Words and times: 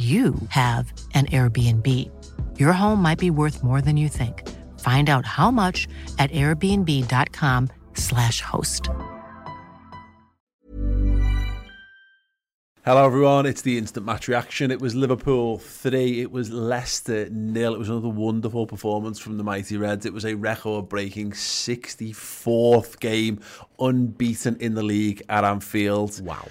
you 0.00 0.34
have 0.48 0.94
an 1.12 1.26
Airbnb. 1.26 1.86
Your 2.58 2.72
home 2.72 3.02
might 3.02 3.18
be 3.18 3.28
worth 3.28 3.62
more 3.62 3.82
than 3.82 3.98
you 3.98 4.08
think. 4.08 4.48
Find 4.80 5.10
out 5.10 5.26
how 5.26 5.50
much 5.50 5.86
at 6.18 6.30
airbnb.com/slash 6.30 8.40
host. 8.40 8.88
Hello, 12.82 13.04
everyone. 13.04 13.44
It's 13.44 13.60
the 13.60 13.76
instant 13.76 14.06
match 14.06 14.26
reaction. 14.26 14.70
It 14.70 14.80
was 14.80 14.94
Liverpool 14.94 15.58
3, 15.58 16.22
it 16.22 16.32
was 16.32 16.50
Leicester 16.50 17.28
nil. 17.28 17.74
It 17.74 17.78
was 17.78 17.90
another 17.90 18.08
wonderful 18.08 18.66
performance 18.66 19.18
from 19.18 19.36
the 19.36 19.44
Mighty 19.44 19.76
Reds. 19.76 20.06
It 20.06 20.14
was 20.14 20.24
a 20.24 20.34
record 20.34 20.88
breaking 20.88 21.32
64th 21.32 22.98
game, 23.00 23.40
unbeaten 23.78 24.56
in 24.60 24.74
the 24.74 24.82
league 24.82 25.22
at 25.28 25.44
Anfield. 25.44 26.24
Wow. 26.24 26.48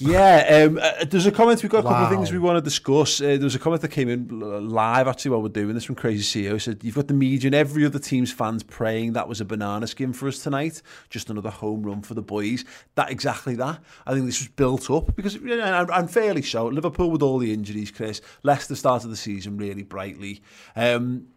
Yeah, 0.00 0.66
um, 0.66 0.78
uh, 0.82 1.04
there's 1.04 1.26
a 1.26 1.32
comment. 1.32 1.62
We've 1.62 1.70
got 1.70 1.80
a 1.80 1.82
couple 1.82 1.98
Wow. 1.98 2.04
of 2.04 2.10
things 2.10 2.32
we 2.32 2.38
want 2.38 2.56
to 2.56 2.60
discuss. 2.60 3.20
Uh, 3.20 3.24
there 3.24 3.40
was 3.40 3.54
a 3.54 3.58
comment 3.58 3.82
that 3.82 3.88
came 3.90 4.08
in 4.08 4.28
live 4.68 5.06
actually 5.08 5.30
while 5.32 5.42
we're 5.42 5.48
doing 5.48 5.74
this 5.74 5.84
from 5.84 5.94
Crazy 5.94 6.22
CEO. 6.22 6.52
He 6.54 6.58
Said 6.58 6.80
you've 6.82 6.94
got 6.94 7.08
the 7.08 7.14
media 7.14 7.48
and 7.48 7.54
every 7.54 7.84
other 7.84 7.98
team's 7.98 8.32
fans 8.32 8.62
praying 8.62 9.12
that 9.12 9.28
was 9.28 9.40
a 9.40 9.44
banana 9.44 9.86
skin 9.86 10.12
for 10.12 10.28
us 10.28 10.38
tonight. 10.40 10.82
Just 11.10 11.30
another 11.30 11.50
home 11.50 11.82
run 11.82 12.02
for 12.02 12.14
the 12.14 12.22
boys. 12.22 12.64
That 12.94 13.10
exactly 13.10 13.54
that. 13.56 13.80
I 14.06 14.12
think 14.14 14.26
this 14.26 14.40
was 14.40 14.48
built 14.48 14.90
up 14.90 15.14
because 15.16 15.34
you 15.34 15.56
know, 15.56 15.86
and, 15.92 16.10
fairly 16.10 16.42
so. 16.42 16.66
Liverpool 16.66 17.10
with 17.10 17.22
all 17.22 17.38
the 17.38 17.52
injuries, 17.52 17.90
Chris. 17.90 18.20
Leicester 18.42 18.74
started 18.74 19.08
the 19.08 19.16
season 19.16 19.56
really 19.56 19.82
brightly. 19.82 20.42
Um, 20.76 21.28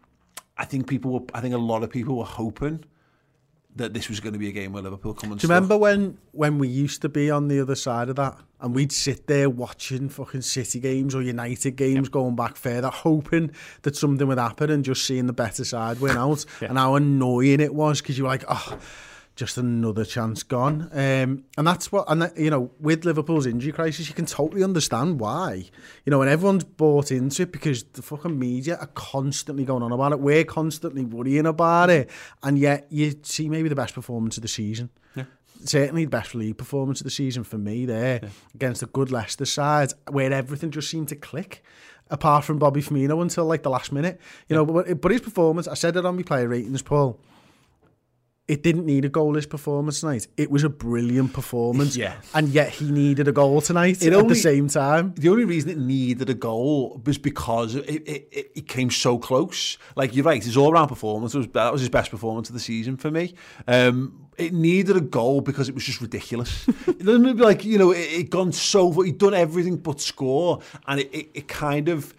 I 0.56 0.64
think 0.64 0.88
people 0.88 1.12
were. 1.12 1.20
I 1.34 1.40
think 1.40 1.54
a 1.54 1.58
lot 1.58 1.82
of 1.82 1.90
people 1.90 2.16
were 2.16 2.24
hoping 2.24 2.84
that 3.76 3.94
this 3.94 4.08
was 4.08 4.18
going 4.18 4.32
to 4.32 4.38
be 4.38 4.48
a 4.48 4.52
game 4.52 4.72
where 4.72 4.82
Liverpool 4.82 5.14
come 5.14 5.30
and 5.30 5.40
Do 5.40 5.46
you 5.46 5.54
remember 5.54 5.76
when 5.76 6.18
when 6.32 6.58
we 6.58 6.66
used 6.66 7.00
to 7.02 7.08
be 7.08 7.30
on 7.30 7.46
the 7.48 7.60
other 7.60 7.76
side 7.76 8.08
of 8.08 8.16
that 8.16 8.36
and 8.60 8.74
we'd 8.74 8.92
sit 8.92 9.26
there 9.26 9.48
watching 9.48 10.08
fucking 10.08 10.42
City 10.42 10.80
games 10.80 11.14
or 11.14 11.22
United 11.22 11.76
games 11.76 12.08
going 12.08 12.36
back 12.36 12.56
further, 12.56 12.88
hoping 12.88 13.52
that 13.82 13.96
something 13.96 14.26
would 14.26 14.38
happen 14.38 14.70
and 14.70 14.84
just 14.84 15.04
seeing 15.04 15.26
the 15.26 15.32
better 15.32 15.64
side 15.64 16.00
win 16.00 16.16
out 16.16 16.44
and 16.60 16.78
how 16.78 16.94
annoying 16.94 17.60
it 17.60 17.74
was 17.74 18.00
because 18.00 18.18
you 18.18 18.24
were 18.24 18.30
like, 18.30 18.44
oh, 18.48 18.78
just 19.38 19.56
another 19.56 20.04
chance 20.04 20.42
gone. 20.42 20.90
Um, 20.92 21.44
and 21.56 21.64
that's 21.64 21.92
what, 21.92 22.06
and 22.08 22.22
that, 22.22 22.36
you 22.36 22.50
know, 22.50 22.72
with 22.80 23.04
Liverpool's 23.04 23.46
injury 23.46 23.70
crisis, 23.70 24.08
you 24.08 24.14
can 24.14 24.26
totally 24.26 24.64
understand 24.64 25.20
why. 25.20 25.64
You 26.04 26.10
know, 26.10 26.20
and 26.22 26.30
everyone's 26.30 26.64
bought 26.64 27.12
into 27.12 27.42
it 27.42 27.52
because 27.52 27.84
the 27.84 28.02
fucking 28.02 28.36
media 28.36 28.76
are 28.80 28.88
constantly 28.88 29.64
going 29.64 29.84
on 29.84 29.92
about 29.92 30.10
it. 30.10 30.18
We're 30.18 30.42
constantly 30.42 31.04
worrying 31.04 31.46
about 31.46 31.88
it. 31.88 32.10
And 32.42 32.58
yet 32.58 32.88
you 32.90 33.14
see 33.22 33.48
maybe 33.48 33.68
the 33.68 33.76
best 33.76 33.94
performance 33.94 34.36
of 34.36 34.42
the 34.42 34.48
season. 34.48 34.90
Certainly 35.64 36.04
the 36.04 36.10
best 36.10 36.34
league 36.34 36.56
performance 36.56 37.00
of 37.00 37.04
the 37.04 37.10
season 37.10 37.44
for 37.44 37.58
me 37.58 37.84
there 37.84 38.20
against 38.54 38.82
a 38.82 38.86
good 38.86 39.10
Leicester 39.10 39.44
side 39.44 39.92
where 40.10 40.32
everything 40.32 40.70
just 40.70 40.90
seemed 40.90 41.08
to 41.08 41.16
click. 41.16 41.62
Apart 42.10 42.44
from 42.44 42.58
Bobby 42.58 42.80
Firmino 42.80 43.20
until 43.20 43.44
like 43.44 43.62
the 43.62 43.68
last 43.68 43.92
minute, 43.92 44.18
you 44.48 44.56
know. 44.56 44.64
But, 44.64 44.98
but 45.02 45.12
his 45.12 45.20
performance, 45.20 45.68
I 45.68 45.74
said 45.74 45.94
it 45.94 46.06
on 46.06 46.16
my 46.16 46.22
player 46.22 46.48
ratings, 46.48 46.80
Paul 46.80 47.20
it 48.48 48.62
didn't 48.62 48.86
need 48.86 49.04
a 49.04 49.10
goalless 49.10 49.46
performance 49.48 50.00
tonight. 50.00 50.26
It 50.38 50.50
was 50.50 50.64
a 50.64 50.68
brilliant 50.70 51.32
performance. 51.34 51.96
Yeah. 51.98 52.14
And 52.34 52.48
yet 52.48 52.70
he 52.70 52.90
needed 52.90 53.28
a 53.28 53.32
goal 53.32 53.60
tonight 53.60 54.02
It 54.02 54.08
at 54.08 54.14
only- 54.14 54.30
the 54.30 54.40
same 54.40 54.68
time. 54.68 55.14
The 55.16 55.28
only 55.28 55.44
reason 55.44 55.70
it 55.70 55.78
needed 55.78 56.30
a 56.30 56.34
goal 56.34 57.00
was 57.04 57.18
because 57.18 57.74
it, 57.74 57.84
it, 58.08 58.50
it, 58.54 58.68
came 58.68 58.90
so 58.90 59.18
close. 59.18 59.76
Like 59.96 60.14
you're 60.14 60.24
right, 60.24 60.42
his 60.42 60.56
all-round 60.56 60.88
performance 60.88 61.34
was 61.34 61.48
that 61.48 61.72
was 61.72 61.80
his 61.80 61.90
best 61.90 62.10
performance 62.10 62.48
of 62.48 62.54
the 62.54 62.60
season 62.60 62.96
for 62.96 63.10
me. 63.10 63.34
Um, 63.66 64.28
it 64.36 64.52
needed 64.52 64.96
a 64.96 65.00
goal 65.00 65.40
because 65.40 65.68
it 65.68 65.74
was 65.74 65.84
just 65.84 66.00
ridiculous. 66.00 66.68
it 66.86 67.04
doesn't 67.04 67.22
be 67.36 67.42
like 67.42 67.64
you 67.64 67.78
know 67.78 67.90
it, 67.90 67.98
it 67.98 68.30
gone 68.30 68.52
so 68.52 68.92
far, 68.92 69.04
he'd 69.04 69.18
done 69.18 69.34
everything 69.34 69.76
but 69.76 70.00
score, 70.00 70.60
and 70.86 71.00
it, 71.00 71.12
it, 71.12 71.30
it 71.34 71.48
kind 71.48 71.88
of 71.88 72.14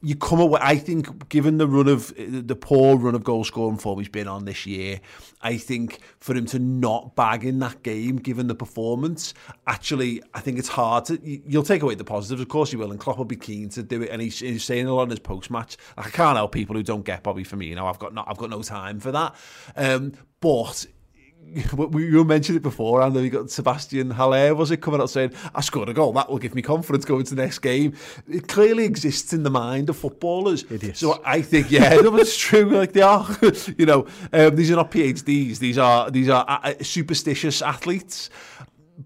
you 0.00 0.16
come 0.16 0.40
away. 0.40 0.60
I 0.62 0.76
think, 0.76 1.28
given 1.28 1.58
the 1.58 1.66
run 1.66 1.88
of 1.88 2.12
the 2.16 2.56
poor 2.56 2.96
run 2.96 3.14
of 3.14 3.24
goal 3.24 3.44
scoring 3.44 3.78
form 3.78 3.98
he's 3.98 4.08
been 4.08 4.28
on 4.28 4.44
this 4.44 4.66
year, 4.66 5.00
I 5.42 5.56
think 5.56 5.98
for 6.18 6.34
him 6.34 6.46
to 6.46 6.58
not 6.58 7.16
bag 7.16 7.44
in 7.44 7.58
that 7.60 7.82
game, 7.82 8.16
given 8.16 8.46
the 8.46 8.54
performance, 8.54 9.34
actually, 9.66 10.22
I 10.34 10.40
think 10.40 10.58
it's 10.58 10.68
hard 10.68 11.04
to. 11.06 11.20
you- 11.22 11.42
You'll 11.46 11.62
take 11.62 11.82
away 11.82 11.94
the 11.94 12.04
positives, 12.04 12.40
of 12.42 12.48
course 12.48 12.72
you 12.72 12.78
will, 12.78 12.90
and 12.90 13.00
Klopp 13.00 13.18
will 13.18 13.24
be 13.24 13.36
keen 13.36 13.68
to 13.70 13.82
do 13.82 14.02
it. 14.02 14.10
And 14.10 14.22
he's, 14.22 14.38
he's 14.38 14.64
saying 14.64 14.86
a 14.86 14.94
lot 14.94 15.04
in 15.04 15.10
his 15.10 15.18
post 15.18 15.50
match. 15.50 15.76
I 15.96 16.08
can't 16.10 16.36
help 16.36 16.52
people 16.52 16.76
who 16.76 16.82
don't 16.82 17.04
get 17.04 17.22
Bobby 17.22 17.44
Firmino. 17.44 17.88
I've 17.88 17.98
got 17.98 18.14
no, 18.14 18.24
I've 18.26 18.38
got 18.38 18.50
no 18.50 18.62
time 18.62 19.00
for 19.00 19.10
that. 19.12 19.34
Um, 19.76 20.12
but 20.40 20.86
you 21.92 22.24
mentioned 22.24 22.56
it 22.56 22.62
before, 22.62 23.02
and 23.02 23.14
then 23.14 23.22
we 23.22 23.30
got 23.30 23.50
Sebastian 23.50 24.10
Haller, 24.10 24.54
was 24.54 24.70
it, 24.70 24.78
coming 24.78 25.00
out 25.00 25.10
saying, 25.10 25.32
I 25.54 25.60
scored 25.60 25.88
a 25.88 25.92
goal, 25.92 26.12
that 26.12 26.30
will 26.30 26.38
give 26.38 26.54
me 26.54 26.62
confidence 26.62 27.04
going 27.04 27.24
to 27.24 27.34
the 27.34 27.42
next 27.42 27.58
game. 27.58 27.94
It 28.28 28.46
clearly 28.46 28.84
exists 28.84 29.32
in 29.32 29.42
the 29.42 29.50
mind 29.50 29.90
of 29.90 29.96
footballers. 29.96 30.64
Idiots. 30.70 31.00
So 31.00 31.20
I 31.24 31.42
think, 31.42 31.70
yeah, 31.70 31.94
no, 32.02 32.16
it's 32.16 32.36
true, 32.36 32.70
like 32.70 32.92
they 32.92 33.02
are, 33.02 33.26
you 33.78 33.86
know, 33.86 34.06
um, 34.32 34.54
these 34.54 34.70
are 34.70 34.76
not 34.76 34.90
PhDs, 34.90 35.58
these 35.58 35.78
are, 35.78 36.10
these 36.10 36.28
are 36.28 36.44
uh, 36.48 36.60
uh, 36.62 36.74
superstitious 36.82 37.62
athletes. 37.62 38.30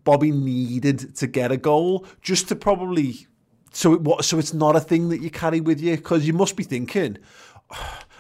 Bobby 0.05 0.31
needed 0.31 1.17
to 1.17 1.27
get 1.27 1.51
a 1.51 1.57
goal 1.57 2.07
just 2.21 2.49
to 2.49 2.57
probably, 2.57 3.27
so 3.73 3.95
it, 3.95 4.03
what, 4.03 4.25
so 4.25 4.39
it's 4.39 4.53
not 4.53 4.77
a 4.77 4.81
thing 4.81 5.09
that 5.09 5.23
you 5.23 5.31
carry 5.31 5.61
with 5.61 5.81
you, 5.81 5.97
because 5.97 6.27
you 6.27 6.35
must 6.35 6.57
be 6.57 6.65
thinking, 6.65 7.17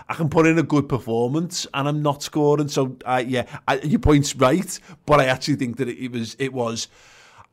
I 0.08 0.14
can 0.14 0.28
put 0.28 0.46
in 0.46 0.58
a 0.58 0.62
good 0.62 0.88
performance 0.88 1.66
and 1.72 1.88
I'm 1.88 2.02
not 2.02 2.22
scoring. 2.22 2.68
So 2.68 2.96
uh, 3.04 3.22
yeah, 3.26 3.46
I, 3.66 3.76
your 3.78 4.00
point's 4.00 4.36
right, 4.36 4.78
but 5.06 5.20
I 5.20 5.26
actually 5.26 5.56
think 5.56 5.78
that 5.78 5.88
it, 5.88 5.98
it 5.98 6.12
was 6.12 6.36
it 6.38 6.52
was. 6.52 6.88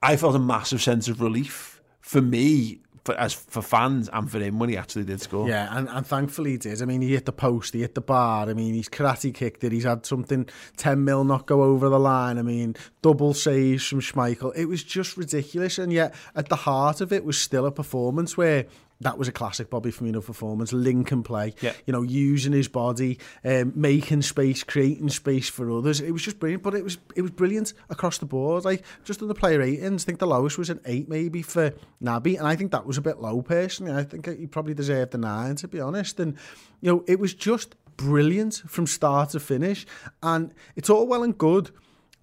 I 0.03 0.17
felt 0.17 0.35
a 0.35 0.39
massive 0.39 0.81
sense 0.81 1.07
of 1.07 1.21
relief 1.21 1.79
for 1.99 2.21
me, 2.21 2.79
for, 3.03 3.15
as 3.15 3.33
for 3.33 3.61
fans 3.61 4.09
and 4.11 4.29
for 4.29 4.39
him 4.39 4.59
when 4.59 4.69
he 4.69 4.77
actually 4.77 5.03
did 5.03 5.21
score. 5.21 5.47
Yeah, 5.47 5.75
and, 5.75 5.87
and 5.89 6.05
thankfully 6.05 6.51
he 6.51 6.57
did. 6.57 6.81
I 6.81 6.85
mean, 6.85 7.01
he 7.01 7.13
hit 7.13 7.25
the 7.25 7.31
post, 7.31 7.73
he 7.73 7.81
hit 7.81 7.95
the 7.95 8.01
bar. 8.01 8.49
I 8.49 8.53
mean, 8.53 8.73
he's 8.73 8.89
karate 8.89 9.33
kicked 9.33 9.63
it. 9.63 9.71
He's 9.71 9.83
had 9.83 10.05
something 10.05 10.47
10 10.77 11.03
mil 11.03 11.23
not 11.23 11.45
go 11.45 11.63
over 11.63 11.89
the 11.89 11.99
line. 11.99 12.37
I 12.37 12.41
mean, 12.41 12.75
double 13.01 13.33
saves 13.33 13.85
from 13.87 14.01
Schmeichel. 14.01 14.53
It 14.55 14.65
was 14.65 14.83
just 14.83 15.17
ridiculous. 15.17 15.77
And 15.77 15.93
yet, 15.93 16.13
at 16.35 16.49
the 16.49 16.57
heart 16.57 17.01
of 17.01 17.13
it 17.13 17.23
was 17.23 17.37
still 17.37 17.65
a 17.65 17.71
performance 17.71 18.35
where 18.35 18.65
that 19.01 19.17
was 19.17 19.27
a 19.27 19.31
classic 19.31 19.69
Bobby 19.69 19.91
Firmino 19.91 20.25
performance. 20.25 20.71
Link 20.73 21.11
and 21.11 21.25
play, 21.25 21.53
Yeah. 21.61 21.73
you 21.85 21.91
know, 21.91 22.01
using 22.01 22.53
his 22.53 22.67
body, 22.67 23.19
um, 23.43 23.73
making 23.75 24.21
space, 24.21 24.63
creating 24.63 25.09
space 25.09 25.49
for 25.49 25.69
others. 25.71 25.99
It 25.99 26.11
was 26.11 26.21
just 26.21 26.39
brilliant, 26.39 26.63
but 26.63 26.73
it 26.75 26.83
was 26.83 26.97
it 27.15 27.21
was 27.21 27.31
brilliant 27.31 27.73
across 27.89 28.17
the 28.19 28.25
board. 28.25 28.63
Like 28.63 28.83
just 29.03 29.21
on 29.21 29.27
the 29.27 29.35
player 29.35 29.59
ratings, 29.59 30.03
I 30.03 30.05
think 30.05 30.19
the 30.19 30.27
lowest 30.27 30.57
was 30.57 30.69
an 30.69 30.79
eight 30.85 31.09
maybe 31.09 31.41
for 31.41 31.73
Naby, 32.01 32.37
and 32.37 32.47
I 32.47 32.55
think 32.55 32.71
that 32.71 32.85
was 32.85 32.97
a 32.97 33.01
bit 33.01 33.19
low 33.19 33.41
personally. 33.41 33.93
I 33.93 34.03
think 34.03 34.27
he 34.27 34.47
probably 34.47 34.73
deserved 34.73 35.13
a 35.15 35.17
nine 35.17 35.55
to 35.57 35.67
be 35.67 35.79
honest. 35.79 36.19
And 36.19 36.35
you 36.81 36.91
know, 36.91 37.03
it 37.07 37.19
was 37.19 37.33
just 37.33 37.75
brilliant 37.97 38.63
from 38.67 38.87
start 38.87 39.29
to 39.31 39.39
finish, 39.39 39.85
and 40.23 40.53
it's 40.75 40.89
all 40.89 41.07
well 41.07 41.23
and 41.23 41.37
good. 41.37 41.71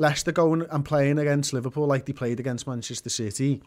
Leicester 0.01 0.31
going 0.31 0.65
and 0.71 0.85
playing 0.85 1.19
against 1.19 1.53
Liverpool 1.53 1.87
like 1.89 2.07
they 2.07 2.13
played 2.13 2.39
against 2.39 2.69
Manchester 2.69 3.11
City. 3.11 3.61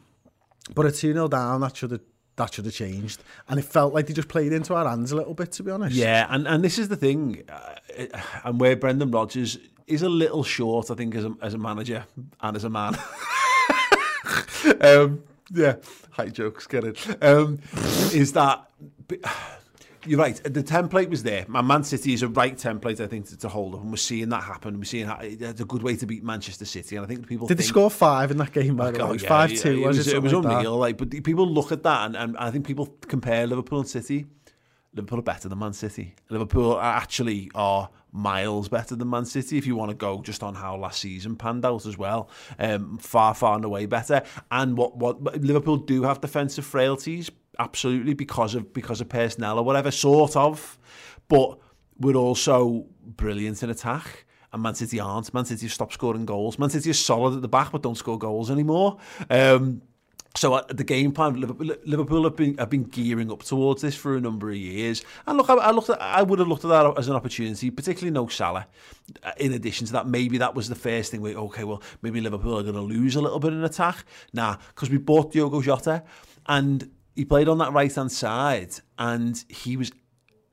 But 0.73 0.85
a 0.85 0.91
2 0.91 1.11
0 1.13 1.27
down, 1.27 1.59
that 1.61 1.75
should 1.75 1.91
have 1.91 2.01
that 2.41 2.53
should 2.53 2.65
have 2.65 2.73
changed. 2.73 3.23
And 3.47 3.59
it 3.59 3.65
felt 3.65 3.93
like 3.93 4.07
they 4.07 4.13
just 4.13 4.27
played 4.27 4.51
into 4.51 4.73
our 4.73 4.87
hands 4.87 5.11
a 5.11 5.15
little 5.15 5.33
bit, 5.33 5.51
to 5.53 5.63
be 5.63 5.71
honest. 5.71 5.95
Yeah, 5.95 6.27
and, 6.29 6.47
and 6.47 6.63
this 6.63 6.79
is 6.79 6.87
the 6.87 6.95
thing, 6.95 7.43
uh, 7.49 8.07
and 8.43 8.59
where 8.59 8.75
Brendan 8.75 9.11
Rodgers 9.11 9.57
is 9.87 10.01
a 10.01 10.09
little 10.09 10.43
short, 10.43 10.89
I 10.89 10.95
think, 10.95 11.15
as 11.15 11.25
a, 11.25 11.35
as 11.41 11.53
a 11.53 11.57
manager 11.57 12.05
and 12.41 12.55
as 12.57 12.63
a 12.63 12.69
man. 12.69 12.97
um, 14.81 15.23
yeah, 15.53 15.75
high 16.11 16.29
jokes, 16.29 16.65
get 16.65 16.83
it. 16.83 17.23
Um, 17.23 17.59
is 18.13 18.33
that 18.33 18.65
you're 20.05 20.19
right? 20.19 20.35
The 20.43 20.63
template 20.63 21.09
was 21.09 21.23
there. 21.23 21.45
My 21.47 21.61
Man 21.61 21.83
City 21.83 22.13
is 22.13 22.23
a 22.23 22.27
right 22.27 22.55
template, 22.57 22.99
I 22.99 23.07
think, 23.07 23.27
to, 23.29 23.37
to 23.37 23.49
hold 23.49 23.75
up, 23.75 23.81
and 23.81 23.91
we're 23.91 23.97
seeing 23.97 24.29
that 24.29 24.43
happen. 24.43 24.77
We're 24.77 24.85
seeing 24.85 25.05
how, 25.05 25.19
it's 25.21 25.61
a 25.61 25.65
good 25.65 25.83
way 25.83 25.95
to 25.95 26.05
beat 26.05 26.23
Manchester 26.23 26.65
City, 26.65 26.95
and 26.95 27.05
I 27.05 27.07
think 27.07 27.27
people 27.27 27.47
Did 27.47 27.57
they 27.57 27.63
score 27.63 27.89
five 27.89 28.31
in 28.31 28.37
that 28.37 28.51
game? 28.51 28.75
By 28.75 28.91
the 28.91 28.99
way, 28.99 29.09
it 29.09 29.13
was 29.13 29.23
yeah, 29.23 29.29
five 29.29 29.53
two. 29.53 29.83
It 29.83 29.87
was, 29.87 30.07
it, 30.07 30.21
was 30.21 30.31
Something 30.31 30.49
like 30.49 30.53
that? 30.53 30.57
unreal. 30.57 30.77
Like, 30.77 30.97
but 30.97 31.11
people 31.23 31.47
look 31.47 31.71
at 31.71 31.83
that, 31.83 32.05
and, 32.05 32.15
and 32.15 32.37
I 32.37 32.51
think 32.51 32.65
people 32.65 32.87
compare 33.07 33.45
Liverpool 33.47 33.79
and 33.79 33.87
City. 33.87 34.25
Liverpool 34.93 35.19
are 35.19 35.23
better 35.23 35.47
than 35.47 35.57
Man 35.57 35.73
City. 35.73 36.15
Liverpool 36.29 36.73
are 36.73 36.95
actually 36.97 37.49
are 37.55 37.89
miles 38.11 38.67
better 38.67 38.95
than 38.95 39.09
Man 39.09 39.23
City 39.25 39.57
if 39.57 39.65
you 39.65 39.75
want 39.75 39.89
to 39.89 39.95
go 39.95 40.21
just 40.21 40.43
on 40.43 40.53
how 40.53 40.75
last 40.75 40.99
season 40.99 41.37
panned 41.37 41.65
out 41.65 41.85
as 41.85 41.97
well. 41.97 42.29
Um, 42.59 42.97
far, 42.97 43.33
far 43.33 43.55
and 43.55 43.63
away 43.63 43.85
better. 43.85 44.23
And 44.49 44.77
what 44.77 44.97
what 44.97 45.21
Liverpool 45.41 45.77
do 45.77 46.03
have 46.03 46.19
defensive 46.19 46.65
frailties, 46.65 47.31
absolutely 47.59 48.13
because 48.13 48.55
of 48.55 48.73
because 48.73 49.01
of 49.01 49.09
personnel 49.09 49.59
or 49.59 49.63
whatever 49.63 49.91
sort 49.91 50.35
of, 50.35 50.77
but 51.27 51.57
we're 51.99 52.15
also 52.15 52.87
brilliant 53.05 53.61
in 53.63 53.69
attack. 53.69 54.25
And 54.53 54.61
Man 54.63 54.75
City 54.75 54.99
aren't. 54.99 55.33
Man 55.33 55.45
City 55.45 55.69
stopped 55.69 55.93
scoring 55.93 56.25
goals. 56.25 56.59
Man 56.59 56.69
City 56.69 56.89
is 56.89 56.99
solid 56.99 57.35
at 57.35 57.41
the 57.41 57.47
back, 57.47 57.71
but 57.71 57.83
don't 57.83 57.95
score 57.95 58.19
goals 58.19 58.51
anymore. 58.51 58.97
Um, 59.29 59.81
so 60.35 60.53
uh, 60.53 60.63
the 60.69 60.83
game 60.83 61.11
plan, 61.11 61.39
Liverpool, 61.39 61.75
Liverpool 61.85 62.23
have 62.23 62.35
been 62.35 62.57
have 62.57 62.69
been 62.69 62.83
gearing 62.83 63.31
up 63.31 63.43
towards 63.43 63.81
this 63.81 63.95
for 63.95 64.15
a 64.15 64.21
number 64.21 64.49
of 64.49 64.55
years. 64.55 65.03
And 65.27 65.37
look, 65.37 65.49
I, 65.49 65.55
I 65.55 65.71
looked 65.71 65.89
at, 65.89 66.01
I 66.01 66.21
would 66.21 66.39
have 66.39 66.47
looked 66.47 66.65
at 66.65 66.69
that 66.69 66.97
as 66.97 67.07
an 67.07 67.15
opportunity, 67.15 67.69
particularly 67.69 68.11
no 68.11 68.27
Salah. 68.27 68.67
Uh, 69.23 69.31
In 69.37 69.53
addition 69.53 69.87
to 69.87 69.93
that, 69.93 70.07
maybe 70.07 70.37
that 70.37 70.55
was 70.55 70.69
the 70.69 70.75
first 70.75 71.11
thing. 71.11 71.21
We 71.21 71.35
okay, 71.35 71.63
well, 71.63 71.81
maybe 72.01 72.21
Liverpool 72.21 72.57
are 72.57 72.63
going 72.63 72.75
to 72.75 72.81
lose 72.81 73.15
a 73.15 73.21
little 73.21 73.39
bit 73.39 73.53
in 73.53 73.63
attack. 73.63 74.05
Nah, 74.33 74.57
because 74.69 74.89
we 74.89 74.97
bought 74.97 75.31
Diogo 75.31 75.61
Jota, 75.61 76.03
and 76.47 76.89
he 77.15 77.25
played 77.25 77.47
on 77.47 77.57
that 77.59 77.73
right 77.73 77.93
hand 77.93 78.11
side, 78.11 78.73
and 78.97 79.43
he 79.49 79.77
was 79.77 79.91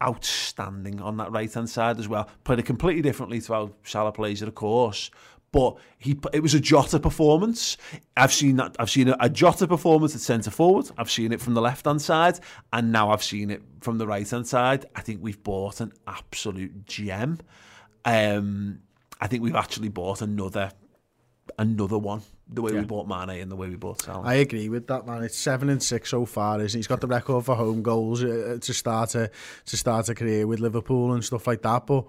outstanding 0.02 1.00
on 1.00 1.16
that 1.16 1.32
right 1.32 1.52
hand 1.52 1.69
side 1.69 1.99
as 1.99 2.08
well. 2.08 2.28
Played 2.44 2.60
it 2.60 2.66
completely 2.66 3.02
differently 3.02 3.40
to 3.40 3.52
how 3.52 3.70
Salah 3.82 4.12
plays 4.12 4.43
it, 4.43 4.49
of 4.49 4.55
course. 4.55 5.10
But 5.50 5.78
he, 5.99 6.19
it 6.34 6.40
was 6.43 6.52
a 6.52 6.60
Jota 6.60 7.00
performance. 7.00 7.78
I've 8.16 8.32
seen 8.32 8.56
that. 8.56 8.76
I've 8.78 8.90
seen 8.90 9.08
a, 9.08 9.16
a 9.19 9.31
Jota 9.31 9.66
performance 9.66 10.14
at 10.14 10.20
centre 10.20 10.50
forward. 10.50 10.90
I've 10.99 11.10
seen 11.10 11.32
it 11.32 11.40
from 11.40 11.55
the 11.55 11.62
left 11.62 11.87
hand 11.87 12.02
side, 12.02 12.38
and 12.72 12.93
now 12.93 13.11
I've 13.11 13.22
seen 13.22 13.50
it 13.50 13.62
from 13.81 13.96
the 13.96 14.06
right 14.06 14.28
hand 14.28 14.46
side. 14.46 14.84
I 14.94 15.00
think 15.00 15.20
we've 15.22 15.43
bought 15.43 15.81
an 15.81 15.93
absolute 16.06 16.84
gem. 16.84 17.38
Um, 18.04 18.81
I 19.20 19.26
think 19.26 19.43
we've 19.43 19.54
actually 19.54 19.88
bought 19.88 20.20
another, 20.20 20.70
another 21.58 21.99
one. 21.99 22.22
The 22.50 22.62
way 22.62 22.73
we 22.73 22.81
bought 22.81 23.06
Mane 23.06 23.41
and 23.43 23.50
the 23.50 23.56
way 23.56 23.69
we 23.69 23.77
bought 23.77 24.00
Salah. 24.00 24.27
I 24.27 24.35
agree 24.35 24.71
with 24.71 24.87
that, 24.87 25.06
man. 25.06 25.23
It's 25.23 25.37
seven 25.37 25.69
and 25.69 25.83
six 25.83 26.11
so 26.11 26.25
far, 26.25 26.61
isn't 26.61 26.71
he? 26.71 26.79
He's 26.79 26.87
got 26.87 27.00
the 27.00 27.06
record 27.06 27.45
for 27.45 27.55
home 27.55 27.83
goals 27.83 28.25
uh, 28.25 28.59
to 28.61 28.75
start 28.75 29.15
a 29.15 29.31
to 29.67 29.77
start 29.77 30.09
a 30.09 30.15
career 30.15 30.47
with 30.47 30.59
Liverpool 30.61 31.12
and 31.12 31.23
stuff 31.23 31.47
like 31.47 31.61
that. 31.62 31.87
But 31.87 32.06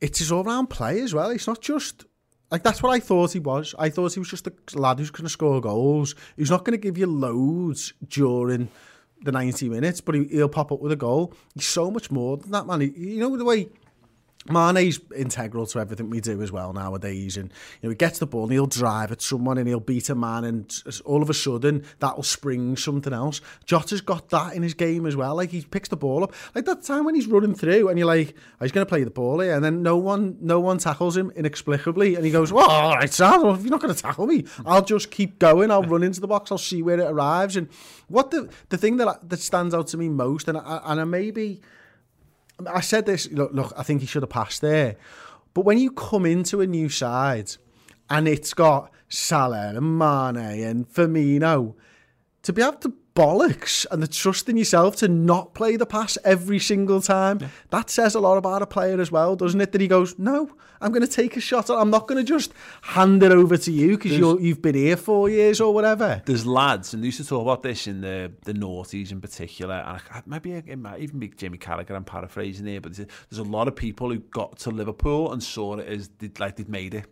it's 0.00 0.18
his 0.18 0.32
all 0.32 0.42
round 0.42 0.68
play 0.68 1.00
as 1.00 1.14
well. 1.14 1.30
It's 1.30 1.46
not 1.46 1.60
just 1.60 2.06
like 2.50 2.62
that's 2.62 2.82
what 2.82 2.90
I 2.90 3.00
thought 3.00 3.32
he 3.32 3.38
was. 3.38 3.74
I 3.78 3.88
thought 3.90 4.14
he 4.14 4.20
was 4.20 4.28
just 4.28 4.46
a 4.46 4.52
lad 4.74 4.98
who's 4.98 5.10
going 5.10 5.24
to 5.26 5.30
score 5.30 5.60
goals. 5.60 6.14
He's 6.36 6.50
not 6.50 6.64
going 6.64 6.78
to 6.78 6.82
give 6.82 6.98
you 6.98 7.06
loads 7.06 7.92
during 8.08 8.68
the 9.22 9.32
90 9.32 9.68
minutes, 9.68 10.00
but 10.00 10.14
he, 10.14 10.24
he'll 10.24 10.48
pop 10.48 10.72
up 10.72 10.80
with 10.80 10.92
a 10.92 10.96
goal. 10.96 11.34
He's 11.54 11.66
so 11.66 11.90
much 11.90 12.10
more 12.10 12.36
than 12.36 12.50
that, 12.52 12.66
man. 12.66 12.80
He, 12.80 12.88
you 12.96 13.20
know 13.20 13.36
the 13.36 13.44
way 13.44 13.68
Mane's 14.46 15.00
integral 15.14 15.66
to 15.66 15.78
everything 15.78 16.10
we 16.10 16.20
do 16.20 16.40
as 16.40 16.50
well 16.50 16.72
nowadays. 16.72 17.36
And 17.36 17.52
you 17.82 17.88
know, 17.88 17.90
he 17.90 17.96
gets 17.96 18.18
the 18.18 18.26
ball 18.26 18.44
and 18.44 18.52
he'll 18.52 18.66
drive 18.66 19.12
at 19.12 19.20
someone 19.20 19.58
and 19.58 19.68
he'll 19.68 19.80
beat 19.80 20.08
a 20.08 20.14
man, 20.14 20.44
and 20.44 20.82
all 21.04 21.22
of 21.22 21.28
a 21.28 21.34
sudden 21.34 21.84
that'll 21.98 22.22
spring 22.22 22.76
something 22.76 23.12
else. 23.12 23.40
Jota's 23.66 24.00
got 24.00 24.30
that 24.30 24.54
in 24.54 24.62
his 24.62 24.74
game 24.74 25.06
as 25.06 25.16
well. 25.16 25.34
Like 25.34 25.50
he 25.50 25.62
picks 25.62 25.88
the 25.88 25.96
ball 25.96 26.24
up, 26.24 26.34
like 26.54 26.64
that 26.64 26.82
time 26.82 27.04
when 27.04 27.14
he's 27.14 27.26
running 27.26 27.54
through, 27.54 27.88
and 27.88 27.98
you're 27.98 28.06
like, 28.06 28.34
oh, 28.60 28.64
he's 28.64 28.72
going 28.72 28.86
to 28.86 28.88
play 28.88 29.04
the 29.04 29.10
ball 29.10 29.40
here, 29.40 29.54
and 29.54 29.64
then 29.64 29.82
no 29.82 29.96
one, 29.96 30.38
no 30.40 30.60
one 30.60 30.78
tackles 30.78 31.16
him 31.16 31.30
inexplicably, 31.32 32.14
and 32.14 32.24
he 32.24 32.30
goes, 32.30 32.52
"Well, 32.52 32.70
all 32.70 32.94
right, 32.94 33.12
Sam, 33.12 33.44
if 33.46 33.62
you're 33.62 33.70
not 33.70 33.82
going 33.82 33.94
to 33.94 34.00
tackle 34.00 34.26
me, 34.26 34.44
I'll 34.64 34.84
just 34.84 35.10
keep 35.10 35.38
going. 35.38 35.70
I'll 35.70 35.82
run 35.82 36.02
into 36.02 36.20
the 36.20 36.28
box. 36.28 36.50
I'll 36.50 36.58
see 36.58 36.80
where 36.80 36.98
it 36.98 37.10
arrives." 37.10 37.56
And 37.56 37.68
what 38.06 38.30
the 38.30 38.48
the 38.70 38.78
thing 38.78 38.96
that 38.98 39.28
that 39.28 39.40
stands 39.40 39.74
out 39.74 39.88
to 39.88 39.98
me 39.98 40.08
most, 40.08 40.48
and 40.48 40.56
I, 40.56 40.80
and 40.84 41.00
I 41.00 41.04
maybe. 41.04 41.60
I 42.66 42.80
said 42.80 43.06
this, 43.06 43.30
look, 43.30 43.52
look, 43.52 43.72
I 43.76 43.82
think 43.82 44.00
he 44.00 44.06
should 44.06 44.22
have 44.22 44.30
passed 44.30 44.60
there. 44.60 44.96
But 45.54 45.64
when 45.64 45.78
you 45.78 45.90
come 45.90 46.26
into 46.26 46.60
a 46.60 46.66
new 46.66 46.88
side 46.88 47.52
and 48.10 48.26
it's 48.26 48.54
got 48.54 48.92
Salah 49.08 49.68
and 49.74 49.98
Mane 49.98 50.36
and 50.36 50.88
Firmino, 50.88 51.74
to 52.42 52.52
be 52.52 52.62
able 52.62 52.78
to 52.78 52.94
bollocks 53.18 53.84
and 53.90 54.00
the 54.00 54.06
trust 54.06 54.48
in 54.48 54.56
yourself 54.56 54.94
to 54.96 55.08
not 55.08 55.52
play 55.52 55.76
the 55.76 55.86
pass 55.86 56.16
every 56.24 56.60
single 56.60 57.00
time, 57.00 57.40
that 57.70 57.90
says 57.90 58.14
a 58.14 58.20
lot 58.20 58.38
about 58.38 58.62
a 58.62 58.66
player 58.66 59.00
as 59.00 59.10
well, 59.10 59.34
doesn't 59.34 59.60
it? 59.60 59.72
That 59.72 59.80
he 59.80 59.88
goes, 59.88 60.16
no, 60.18 60.50
I'm 60.80 60.92
going 60.92 61.04
to 61.04 61.12
take 61.12 61.36
a 61.36 61.40
shot. 61.40 61.68
I'm 61.68 61.90
not 61.90 62.06
going 62.06 62.24
to 62.24 62.28
just 62.32 62.52
hand 62.82 63.24
it 63.24 63.32
over 63.32 63.56
to 63.56 63.72
you 63.72 63.98
because 63.98 64.12
you've 64.12 64.62
been 64.62 64.76
here 64.76 64.96
four 64.96 65.28
years 65.28 65.60
or 65.60 65.74
whatever. 65.74 66.22
there's 66.26 66.46
lads, 66.46 66.94
and 66.94 67.02
they 67.02 67.06
used 67.06 67.18
to 67.18 67.26
talk 67.26 67.42
about 67.42 67.62
this 67.62 67.88
in 67.88 68.00
the 68.00 68.30
the 68.44 68.52
noughties 68.52 69.10
in 69.10 69.20
particular, 69.20 69.74
and 69.74 70.00
I, 70.10 70.22
maybe 70.26 70.52
it 70.52 70.78
might 70.78 71.00
even 71.00 71.18
be 71.18 71.28
Jamie 71.28 71.58
Carragher. 71.58 71.96
I'm 71.96 72.04
paraphrasing 72.04 72.66
here, 72.66 72.80
but 72.80 72.94
there's 72.94 73.08
a, 73.08 73.12
there's 73.28 73.40
a 73.40 73.50
lot 73.50 73.66
of 73.66 73.74
people 73.74 74.10
who 74.10 74.18
got 74.18 74.58
to 74.58 74.70
Liverpool 74.70 75.32
and 75.32 75.42
saw 75.42 75.76
it 75.78 75.88
as 75.88 76.08
they'd, 76.18 76.38
like 76.38 76.54
they'd 76.56 76.68
made 76.68 76.94
it. 76.94 77.06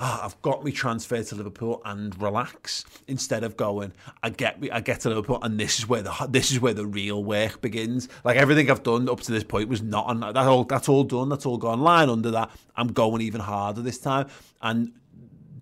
Ah, 0.00 0.24
I've 0.24 0.40
got 0.42 0.64
me 0.64 0.70
transferred 0.70 1.26
to 1.26 1.34
Liverpool 1.34 1.82
and 1.84 2.20
relax 2.22 2.84
instead 3.08 3.42
of 3.42 3.56
going. 3.56 3.92
I 4.22 4.30
get 4.30 4.60
me, 4.60 4.70
I 4.70 4.80
get 4.80 5.00
to 5.00 5.08
Liverpool, 5.08 5.38
and 5.42 5.58
this 5.58 5.78
is 5.80 5.88
where 5.88 6.02
the 6.02 6.12
this 6.30 6.50
is 6.52 6.60
where 6.60 6.74
the 6.74 6.86
real 6.86 7.24
work 7.24 7.60
begins. 7.60 8.08
Like 8.24 8.36
everything 8.36 8.70
I've 8.70 8.82
done 8.84 9.08
up 9.08 9.20
to 9.22 9.32
this 9.32 9.42
point 9.44 9.68
was 9.68 9.82
not 9.82 10.06
on 10.06 10.20
that. 10.20 10.36
All 10.36 10.64
that's 10.64 10.88
all 10.88 11.04
done. 11.04 11.28
That's 11.28 11.46
all 11.46 11.58
gone. 11.58 11.80
Line 11.80 12.08
under 12.08 12.30
that. 12.30 12.50
I'm 12.76 12.88
going 12.88 13.22
even 13.22 13.40
harder 13.40 13.82
this 13.82 13.98
time, 13.98 14.28
and 14.62 14.92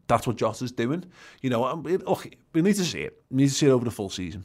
that's 0.07 0.27
what 0.27 0.37
Jota's 0.37 0.71
doing. 0.73 1.05
You 1.41 1.51
know, 1.51 1.75
we- 1.77 1.97
look, 1.97 2.29
we 2.53 2.63
need 2.63 2.77
to 2.77 2.85
see 2.85 3.01
it. 3.01 3.23
We 3.31 3.39
need 3.39 3.49
to 3.49 3.55
see 3.55 3.67
it 3.67 3.71
over 3.71 3.85
the 3.85 3.91
full 3.91 4.11
season. 4.11 4.45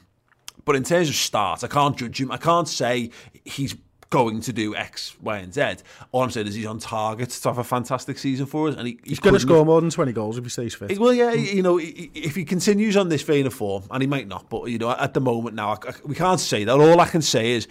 But 0.64 0.76
in 0.76 0.84
terms 0.84 1.10
of 1.10 1.16
start, 1.16 1.64
I 1.64 1.68
can't 1.68 1.98
judge 1.98 2.22
him. 2.22 2.32
I 2.32 2.38
can't 2.38 2.68
say 2.68 3.10
he's 3.44 3.76
going 4.12 4.42
to 4.42 4.54
do 4.54 4.76
X, 4.76 5.16
Y, 5.22 5.38
and 5.40 5.52
Z. 5.52 5.78
All 6.12 6.22
I'm 6.22 6.30
saying 6.30 6.46
is 6.46 6.54
he's 6.54 6.68
on 6.68 6.78
target 6.78 7.30
to 7.32 7.50
have 7.50 7.58
a 7.58 7.64
fantastic 7.64 8.20
season 8.20 8.46
for 8.46 8.68
us, 8.70 8.76
and 8.76 8.88
he, 8.88 9.00
He's 9.04 9.20
going 9.20 9.34
to 9.34 9.40
score 9.40 9.66
more 9.66 9.82
than 9.82 9.90
20 9.90 10.12
goals 10.14 10.38
if 10.38 10.44
he 10.44 10.50
stays 10.52 10.76
fit. 10.76 11.00
Well, 11.00 11.14
yeah, 11.14 11.32
you 11.32 11.64
know, 11.64 11.80
if 11.82 12.36
he 12.36 12.46
continues 12.46 12.96
on 12.96 13.10
this 13.10 13.24
vein 13.24 13.48
of 13.48 13.54
form, 13.56 13.84
and 13.90 14.04
he 14.04 14.08
might 14.08 14.28
not, 14.28 14.50
but 14.50 14.66
you 14.70 14.78
know, 14.78 14.92
at 14.92 15.16
the 15.16 15.22
moment 15.22 15.56
now, 15.56 15.72
I- 15.72 15.90
I- 15.90 15.94
we 16.06 16.14
can't 16.14 16.40
say 16.40 16.64
that. 16.66 16.72
All 16.80 17.00
I 17.00 17.08
can 17.08 17.22
say 17.24 17.52
is 17.52 17.68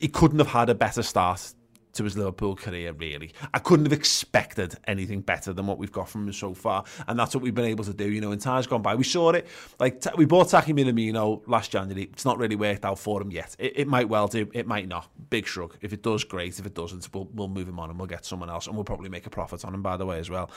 he 0.00 0.08
couldn't 0.08 0.38
have 0.40 0.48
had 0.48 0.68
a 0.68 0.74
better 0.74 1.02
start 1.02 1.54
to 1.98 2.04
his 2.04 2.16
Liverpool 2.16 2.56
career. 2.56 2.92
Really, 2.92 3.32
I 3.52 3.58
couldn't 3.58 3.86
have 3.86 3.92
expected 3.92 4.74
anything 4.86 5.20
better 5.20 5.52
than 5.52 5.66
what 5.66 5.78
we've 5.78 5.92
got 5.92 6.08
from 6.08 6.26
him 6.26 6.32
so 6.32 6.54
far, 6.54 6.84
and 7.06 7.18
that's 7.18 7.34
what 7.34 7.42
we've 7.42 7.54
been 7.54 7.66
able 7.66 7.84
to 7.84 7.94
do. 7.94 8.10
You 8.10 8.20
know, 8.20 8.32
in 8.32 8.38
times 8.38 8.66
gone 8.66 8.82
by, 8.82 8.94
we 8.94 9.04
saw 9.04 9.30
it. 9.30 9.46
Like 9.78 10.02
we 10.16 10.24
bought 10.24 10.48
Taki 10.48 10.72
Minamino 10.72 11.42
last 11.46 11.70
January. 11.70 12.08
It's 12.12 12.24
not 12.24 12.38
really 12.38 12.56
worked 12.56 12.84
out 12.84 12.98
for 12.98 13.20
him 13.20 13.30
yet. 13.30 13.54
It, 13.58 13.80
it 13.80 13.88
might 13.88 14.08
well 14.08 14.28
do. 14.28 14.48
It 14.54 14.66
might 14.66 14.88
not. 14.88 15.08
Big 15.30 15.46
shrug. 15.46 15.76
If 15.80 15.92
it 15.92 16.02
does, 16.02 16.24
great. 16.24 16.58
If 16.58 16.66
it 16.66 16.74
doesn't, 16.74 17.12
we'll, 17.12 17.28
we'll 17.34 17.48
move 17.48 17.68
him 17.68 17.78
on 17.78 17.90
and 17.90 17.98
we'll 17.98 18.08
get 18.08 18.24
someone 18.24 18.48
else, 18.48 18.66
and 18.66 18.74
we'll 18.74 18.84
probably 18.84 19.10
make 19.10 19.26
a 19.26 19.30
profit 19.30 19.64
on 19.64 19.74
him. 19.74 19.82
By 19.82 19.96
the 19.96 20.06
way, 20.06 20.18
as 20.18 20.30
well. 20.30 20.50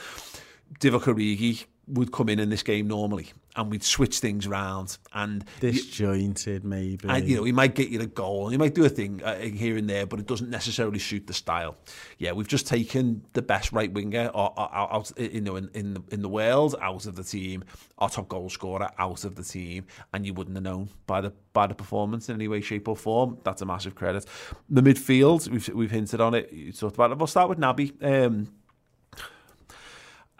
Divock 0.80 1.02
Origi 1.02 1.66
would 1.88 2.12
come 2.12 2.28
in 2.28 2.38
in 2.38 2.48
this 2.48 2.62
game 2.62 2.86
normally, 2.86 3.32
and 3.56 3.70
we'd 3.70 3.82
switch 3.82 4.20
things 4.20 4.46
around. 4.46 4.98
And 5.12 5.44
Disjointed, 5.60 6.64
maybe. 6.64 7.08
and 7.08 7.28
you 7.28 7.36
know, 7.36 7.44
he 7.44 7.52
might 7.52 7.74
get 7.74 7.88
you 7.88 7.98
the 7.98 8.06
goal, 8.06 8.48
he 8.48 8.56
might 8.56 8.74
do 8.74 8.84
a 8.84 8.88
thing 8.88 9.22
uh, 9.22 9.38
here 9.38 9.76
and 9.76 9.88
there, 9.88 10.06
but 10.06 10.20
it 10.20 10.26
doesn't 10.26 10.50
necessarily 10.50 10.98
suit 10.98 11.26
the 11.26 11.34
style. 11.34 11.76
Yeah, 12.18 12.32
we've 12.32 12.48
just 12.48 12.66
taken 12.66 13.24
the 13.32 13.42
best 13.42 13.72
right 13.72 13.92
winger 13.92 14.28
or, 14.28 14.52
or, 14.56 14.74
out, 14.74 15.12
you 15.18 15.40
know, 15.40 15.56
in, 15.56 15.70
in 15.74 15.94
the, 15.94 16.02
in 16.10 16.22
the 16.22 16.28
world 16.28 16.76
out 16.80 17.06
of 17.06 17.16
the 17.16 17.24
team, 17.24 17.64
our 17.98 18.08
top 18.08 18.28
goal 18.28 18.48
scorer 18.48 18.90
out 18.98 19.24
of 19.24 19.34
the 19.34 19.44
team, 19.44 19.86
and 20.12 20.24
you 20.24 20.34
wouldn't 20.34 20.56
have 20.56 20.64
known 20.64 20.88
by 21.06 21.20
the 21.20 21.32
by 21.52 21.66
the 21.66 21.74
performance 21.74 22.28
in 22.28 22.34
any 22.34 22.48
way, 22.48 22.60
shape, 22.60 22.88
or 22.88 22.96
form. 22.96 23.38
That's 23.44 23.60
a 23.60 23.66
massive 23.66 23.94
credit. 23.94 24.24
The 24.70 24.82
midfield, 24.82 25.48
we've 25.48 25.68
we've 25.68 25.90
hinted 25.90 26.20
on 26.20 26.34
it. 26.34 26.52
You 26.52 26.72
talked 26.72 26.94
about 26.94 27.10
it. 27.10 27.18
We'll 27.18 27.26
start 27.26 27.48
with 27.48 27.58
Naby. 27.58 28.02
Um, 28.02 28.48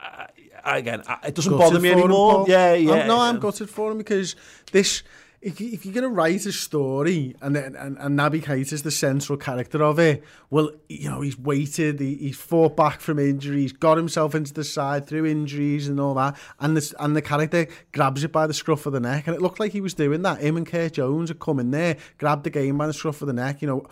uh, 0.03 0.27
again, 0.65 1.03
uh, 1.07 1.17
it 1.25 1.35
doesn't 1.35 1.57
bother 1.57 1.81
me 1.81 1.91
anymore. 1.91 2.35
Paul. 2.35 2.49
Yeah, 2.49 2.75
yeah. 2.75 2.93
I'm, 2.93 3.07
no, 3.09 3.21
I'm 3.21 3.37
um, 3.37 3.41
gutted 3.41 3.71
for 3.71 3.93
him 3.93 3.99
because 3.99 4.37
this. 4.71 5.03
If, 5.45 5.61
you, 5.61 5.71
if 5.73 5.85
you're 5.85 5.93
going 5.93 6.05
to 6.05 6.09
write 6.09 6.47
a 6.47 6.53
story 6.53 7.35
and 7.43 7.57
then 7.57 7.75
and, 7.75 7.99
and 7.99 8.17
Naby 8.17 8.45
Keita 8.45 8.73
is 8.73 8.85
the 8.85 8.93
central 8.93 9.37
character 9.37 9.83
of 9.83 9.99
it, 9.99 10.23
well, 10.51 10.71
you 10.89 11.11
know 11.11 11.21
he's 11.21 11.37
waited, 11.37 11.99
he, 11.99 12.15
he's 12.15 12.37
fought 12.37 12.77
back 12.77 13.01
from 13.01 13.19
injuries, 13.19 13.73
got 13.73 13.97
himself 13.97 14.37
into 14.37 14.55
the 14.55 14.63
side 14.63 15.09
through 15.09 15.27
injuries 15.27 15.89
and 15.89 15.99
all 15.99 16.15
that, 16.15 16.37
and 16.61 16.77
this 16.77 16.95
and 17.01 17.17
the 17.17 17.23
character 17.23 17.67
grabs 17.91 18.23
it 18.23 18.31
by 18.31 18.47
the 18.47 18.55
scruff 18.55 18.87
of 18.87 18.93
the 18.93 19.01
neck, 19.01 19.27
and 19.27 19.35
it 19.35 19.43
looked 19.43 19.59
like 19.59 19.73
he 19.73 19.81
was 19.81 19.95
doing 19.95 20.23
that. 20.23 20.41
Him 20.41 20.57
and 20.57 20.67
Kurt 20.67 20.93
Jones 20.93 21.29
had 21.29 21.41
come 21.41 21.59
in 21.59 21.73
there, 21.73 21.97
grabbed 22.19 22.45
the 22.45 22.51
game 22.51 22.79
by 22.79 22.87
the 22.87 22.93
scruff 22.93 23.21
of 23.21 23.27
the 23.27 23.35
neck, 23.35 23.61
you 23.61 23.67
know. 23.67 23.85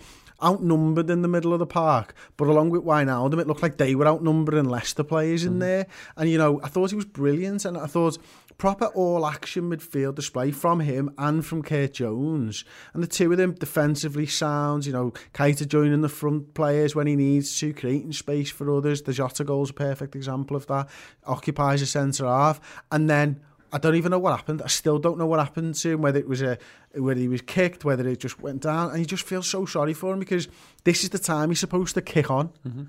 outnumbered 0.42 1.10
in 1.10 1.20
the 1.20 1.28
middle 1.28 1.52
of 1.52 1.58
the 1.58 1.66
park, 1.66 2.14
but 2.38 2.48
along 2.48 2.70
with 2.70 2.82
Wijnaldum, 2.82 3.38
it 3.38 3.46
looked 3.46 3.62
like 3.62 3.76
they 3.76 3.94
were 3.94 4.06
outnumbering 4.06 4.64
Leicester 4.64 5.04
players 5.04 5.44
in 5.44 5.56
mm. 5.56 5.60
there. 5.60 5.86
And, 6.16 6.30
you 6.30 6.38
know, 6.38 6.62
I 6.62 6.68
thought 6.68 6.88
he 6.88 6.96
was 6.96 7.04
brilliant, 7.04 7.66
and 7.66 7.76
I 7.76 7.84
thought 7.84 8.16
proper 8.56 8.86
all-action 8.86 9.68
midfield 9.68 10.14
display 10.14 10.50
from 10.50 10.80
him 10.80 11.10
and 11.18 11.39
from 11.42 11.62
Kurt 11.62 11.94
Jones. 11.94 12.64
And 12.94 13.02
the 13.02 13.06
two 13.06 13.30
of 13.32 13.38
them 13.38 13.52
defensively 13.52 14.26
sound, 14.26 14.86
you 14.86 14.92
know, 14.92 15.12
Keita 15.34 15.66
joining 15.66 16.00
the 16.00 16.08
front 16.08 16.54
players 16.54 16.94
when 16.94 17.06
he 17.06 17.16
needs 17.16 17.58
to, 17.60 17.72
creating 17.72 18.12
space 18.12 18.50
for 18.50 18.70
others. 18.74 19.02
The 19.02 19.12
Jota 19.12 19.44
goal's 19.44 19.70
a 19.70 19.74
perfect 19.74 20.14
example 20.14 20.56
of 20.56 20.66
that. 20.66 20.88
Occupies 21.24 21.82
a 21.82 21.86
centre 21.86 22.26
half. 22.26 22.60
And 22.90 23.08
then 23.08 23.40
I 23.72 23.78
don't 23.78 23.94
even 23.94 24.10
know 24.10 24.18
what 24.18 24.36
happened. 24.36 24.62
I 24.62 24.68
still 24.68 24.98
don't 24.98 25.18
know 25.18 25.26
what 25.26 25.38
happened 25.38 25.74
to 25.76 25.90
him, 25.90 26.02
whether 26.02 26.18
it 26.18 26.28
was 26.28 26.42
a 26.42 26.58
whether 26.94 27.20
he 27.20 27.28
was 27.28 27.40
kicked, 27.42 27.84
whether 27.84 28.06
it 28.08 28.18
just 28.18 28.40
went 28.40 28.62
down. 28.62 28.90
And 28.90 28.98
you 28.98 29.04
just 29.04 29.26
feel 29.26 29.42
so 29.42 29.64
sorry 29.64 29.94
for 29.94 30.12
him 30.12 30.18
because 30.18 30.48
this 30.84 31.04
is 31.04 31.10
the 31.10 31.18
time 31.18 31.50
he's 31.50 31.60
supposed 31.60 31.94
to 31.94 32.00
kick 32.00 32.30
on. 32.30 32.50
Mm 32.66 32.72
-hmm. 32.72 32.86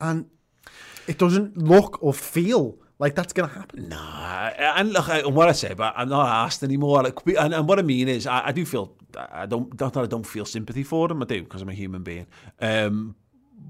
And 0.00 0.26
it 1.06 1.18
doesn't 1.18 1.56
look 1.56 2.02
or 2.02 2.14
feel 2.14 2.78
like 2.98 3.14
that's 3.14 3.32
going 3.32 3.48
to 3.48 3.54
happen. 3.54 3.88
Nah, 3.88 4.50
and 4.76 4.92
look, 4.92 5.08
and 5.08 5.34
what 5.34 5.48
I 5.48 5.52
say, 5.52 5.74
but 5.74 5.94
I'm 5.96 6.08
not 6.08 6.26
asked 6.26 6.62
anymore. 6.62 7.02
Like, 7.02 7.18
and, 7.26 7.54
and 7.54 7.68
what 7.68 7.78
I 7.78 7.82
mean 7.82 8.08
is, 8.08 8.26
I, 8.26 8.46
I 8.46 8.52
do 8.52 8.64
feel, 8.64 8.96
I 9.16 9.46
don't, 9.46 9.78
not 9.80 9.92
that 9.94 10.02
I 10.02 10.06
don't 10.06 10.26
feel 10.26 10.44
sympathy 10.44 10.82
for 10.82 11.08
them. 11.08 11.22
I 11.22 11.26
do 11.26 11.42
because 11.42 11.62
I'm 11.62 11.68
a 11.68 11.74
human 11.74 12.02
being. 12.02 12.26
Um, 12.60 13.14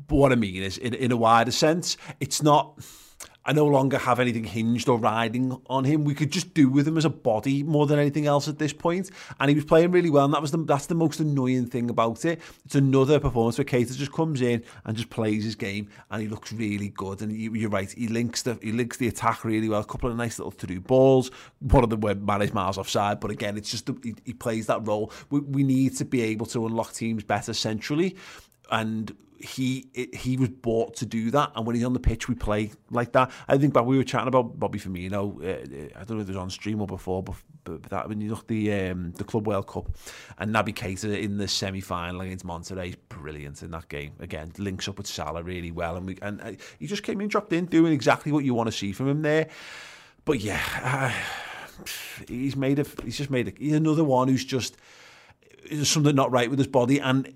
but 0.07 0.17
what 0.17 0.33
I 0.33 0.37
mean 0.37 0.63
is, 0.63 0.79
in, 0.79 0.95
in 0.95 1.13
a 1.13 1.17
wider 1.17 1.51
sense, 1.51 1.97
it's 2.21 2.43
not 2.43 2.79
I 3.49 3.53
no 3.53 3.65
longer 3.65 3.97
have 3.97 4.21
anything 4.21 4.45
hinged 4.45 4.91
or 4.91 4.99
riding 4.99 5.59
on 5.71 5.85
him. 5.85 6.05
We 6.05 6.15
could 6.15 6.31
just 6.31 6.53
do 6.53 6.69
with 6.69 6.87
him 6.87 6.99
as 6.99 7.07
a 7.07 7.11
body 7.11 7.63
more 7.63 7.87
than 7.87 7.99
anything 7.99 8.27
else 8.27 8.47
at 8.47 8.59
this 8.59 8.75
point. 8.75 9.11
And 9.41 9.49
he 9.49 9.55
was 9.55 9.65
playing 9.65 9.91
really 9.91 10.11
well, 10.11 10.27
and 10.27 10.35
that 10.35 10.43
was 10.43 10.51
the 10.51 10.59
that's 10.59 10.85
the 10.85 10.95
most 10.95 11.19
annoying 11.19 11.65
thing 11.67 11.89
about 11.89 12.27
it. 12.27 12.43
It's 12.67 12.75
another 12.75 13.19
performance 13.19 13.57
where 13.57 13.65
Keita 13.65 13.97
just 13.97 14.13
comes 14.13 14.43
in 14.43 14.63
and 14.85 14.95
just 14.99 15.09
plays 15.09 15.45
his 15.45 15.55
game, 15.55 15.89
and 16.11 16.21
he 16.21 16.29
looks 16.29 16.53
really 16.53 16.91
good. 16.91 17.23
And 17.23 17.33
you, 17.33 17.67
are 17.67 17.71
right, 17.71 17.91
he 17.91 18.09
links 18.09 18.43
the 18.43 18.59
he 18.61 18.71
links 18.71 18.99
the 18.99 19.09
attack 19.09 19.47
really 19.47 19.71
well. 19.71 19.81
A 19.81 19.85
couple 19.87 20.11
of 20.11 20.17
nice 20.19 20.39
little 20.39 20.51
through 20.51 20.81
balls. 20.81 21.31
One 21.61 21.83
of 21.83 21.89
them 21.89 22.03
were 22.03 22.15
managed 22.17 22.53
miles 22.53 22.77
offside, 22.77 23.19
but 23.19 23.31
again, 23.31 23.57
it's 23.57 23.71
just 23.71 23.87
the, 23.87 23.97
he, 24.03 24.15
he 24.27 24.33
plays 24.35 24.67
that 24.67 24.87
role. 24.87 25.11
We, 25.31 25.41
we 25.41 25.63
need 25.63 25.97
to 25.97 26.05
be 26.05 26.21
able 26.21 26.45
to 26.47 26.67
unlock 26.67 26.93
teams 26.93 27.25
better 27.25 27.55
centrally 27.55 28.15
and 28.71 29.15
he 29.39 29.87
it, 29.95 30.15
he 30.15 30.37
was 30.37 30.49
bought 30.49 30.97
to 30.97 31.07
do 31.07 31.31
that, 31.31 31.53
and 31.55 31.67
when 31.67 31.77
he's 31.77 31.85
on 31.85 31.93
the 31.93 32.01
pitch, 32.01 32.29
we 32.29 32.35
play 32.35 32.73
like 32.91 33.13
that. 33.13 33.31
I 33.47 33.57
think, 33.57 33.73
but 33.73 33.87
we 33.87 33.97
were 33.97 34.05
chatting 34.05 34.29
about 34.29 34.59
Bobby 34.59 34.79
Firmino. 34.79 35.39
Uh, 35.41 35.99
I 35.99 36.05
don't 36.05 36.17
know 36.17 36.23
if 36.23 36.29
it 36.29 36.33
was 36.33 36.37
on 36.37 36.51
stream 36.51 36.81
or 36.81 36.87
before, 36.87 37.23
but, 37.23 37.37
but 37.65 37.83
that 37.85 38.09
when 38.09 38.21
you 38.21 38.31
look 38.31 38.47
the 38.49 38.73
um, 38.73 39.13
the 39.13 39.25
Club 39.25 39.47
World 39.47 39.69
Cup 39.69 39.91
and 40.39 40.55
Naby 40.55 40.75
Keita 40.75 41.21
in 41.21 41.39
the 41.39 41.47
semi 41.47 41.81
final 41.81 42.21
against 42.21 42.45
Monterrey, 42.45 42.97
brilliant 43.09 43.63
in 43.63 43.71
that 43.71 43.89
game. 43.89 44.13
Again, 44.19 44.53
links 44.59 44.89
up 44.89 44.99
with 44.99 45.07
Salah 45.07 45.43
really 45.43 45.71
well, 45.71 45.97
and 45.97 46.07
we 46.07 46.19
and 46.21 46.41
uh, 46.41 46.53
he 46.79 46.87
just 46.87 47.03
came 47.03 47.21
in, 47.21 47.29
dropped 47.29 47.53
in, 47.53 47.67
doing 47.67 47.93
exactly 47.93 48.33
what 48.33 48.45
you 48.45 48.55
want 48.55 48.69
to 48.69 48.77
see 48.77 48.93
from 48.93 49.09
him 49.09 49.23
there. 49.23 49.49
But 50.25 50.41
yeah, 50.41 50.63
uh, 50.83 51.85
he's 52.29 52.57
made 52.57 52.81
a 52.81 52.87
he's 53.05 53.19
just 53.19 53.31
made 53.31 53.49
a, 53.49 53.53
he's 53.57 53.75
another 53.75 54.05
one 54.05 54.27
who's 54.27 54.45
just 54.45 54.77
there's 55.71 55.89
something 55.89 56.15
not 56.15 56.33
right 56.33 56.49
with 56.51 56.59
his 56.59 56.69
body 56.69 56.99
and 56.99 57.35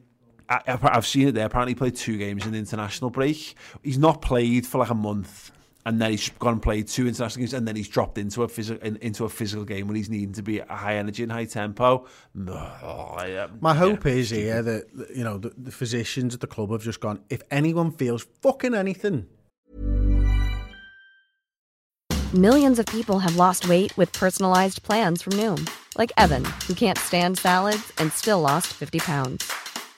I, 0.49 0.79
I've 0.83 1.07
seen 1.07 1.29
it 1.29 1.33
there. 1.33 1.47
Apparently, 1.47 1.73
he 1.73 1.75
played 1.75 1.97
two 1.97 2.19
games 2.19 2.45
in 2.45 2.53
the 2.53 2.59
international 2.59 3.11
break. 3.11 3.55
He's 3.83 3.99
not 3.99 4.23
played 4.23 4.67
for 4.67 4.79
like 4.79 4.91
a 4.91 4.95
month, 4.95 5.53
and 5.85 6.01
then 6.01 6.11
he's 6.13 6.29
gone 6.31 6.55
and 6.55 6.63
played 6.63 6.89
two 6.89 7.07
international 7.07 7.41
games, 7.41 7.55
and 7.55 7.67
then 7.67 7.77
he's 7.77 7.89
dropped 7.89 8.19
into 8.19 8.43
a 8.43 8.49
physical 8.49 8.87
into 8.87 9.25
a 9.25 9.29
physical 9.29 9.65
game 9.65 9.87
when 9.87 9.97
he's 9.97 10.11
needing 10.11 10.33
to 10.35 10.43
be 10.43 10.61
at 10.61 10.69
high 10.69 10.97
energy 10.97 11.23
and 11.23 11.33
high 11.33 11.45
tempo. 11.45 12.07
Oh, 12.49 13.17
yeah, 13.27 13.45
um, 13.45 13.59
My 13.61 13.75
hope 13.75 14.05
yeah, 14.05 14.13
is 14.13 14.31
here 14.31 14.63
that 14.63 14.87
you 15.15 15.25
know 15.25 15.39
the, 15.39 15.53
the 15.57 15.73
physicians 15.73 16.35
at 16.35 16.41
the 16.41 16.47
club 16.47 16.71
have 16.71 16.83
just 16.83 17.01
gone. 17.01 17.21
If 17.31 17.43
anyone 17.51 17.91
feels 17.91 18.27
fucking 18.41 18.75
anything. 18.75 19.27
Millions 22.35 22.79
of 22.79 22.87
people 22.87 23.19
have 23.19 23.37
lost 23.37 23.69
weight 23.69 23.95
with 23.99 24.11
personalized 24.15 24.83
plans 24.83 25.21
from 25.21 25.35
Noom, 25.35 25.69
like 25.99 26.11
Evan, 26.17 26.47
who 26.67 26.73
can't 26.73 26.97
stand 26.97 27.37
salads 27.37 27.93
and 27.99 28.11
still 28.11 28.41
lost 28.41 28.69
50 28.69 29.01
pounds. 29.01 29.53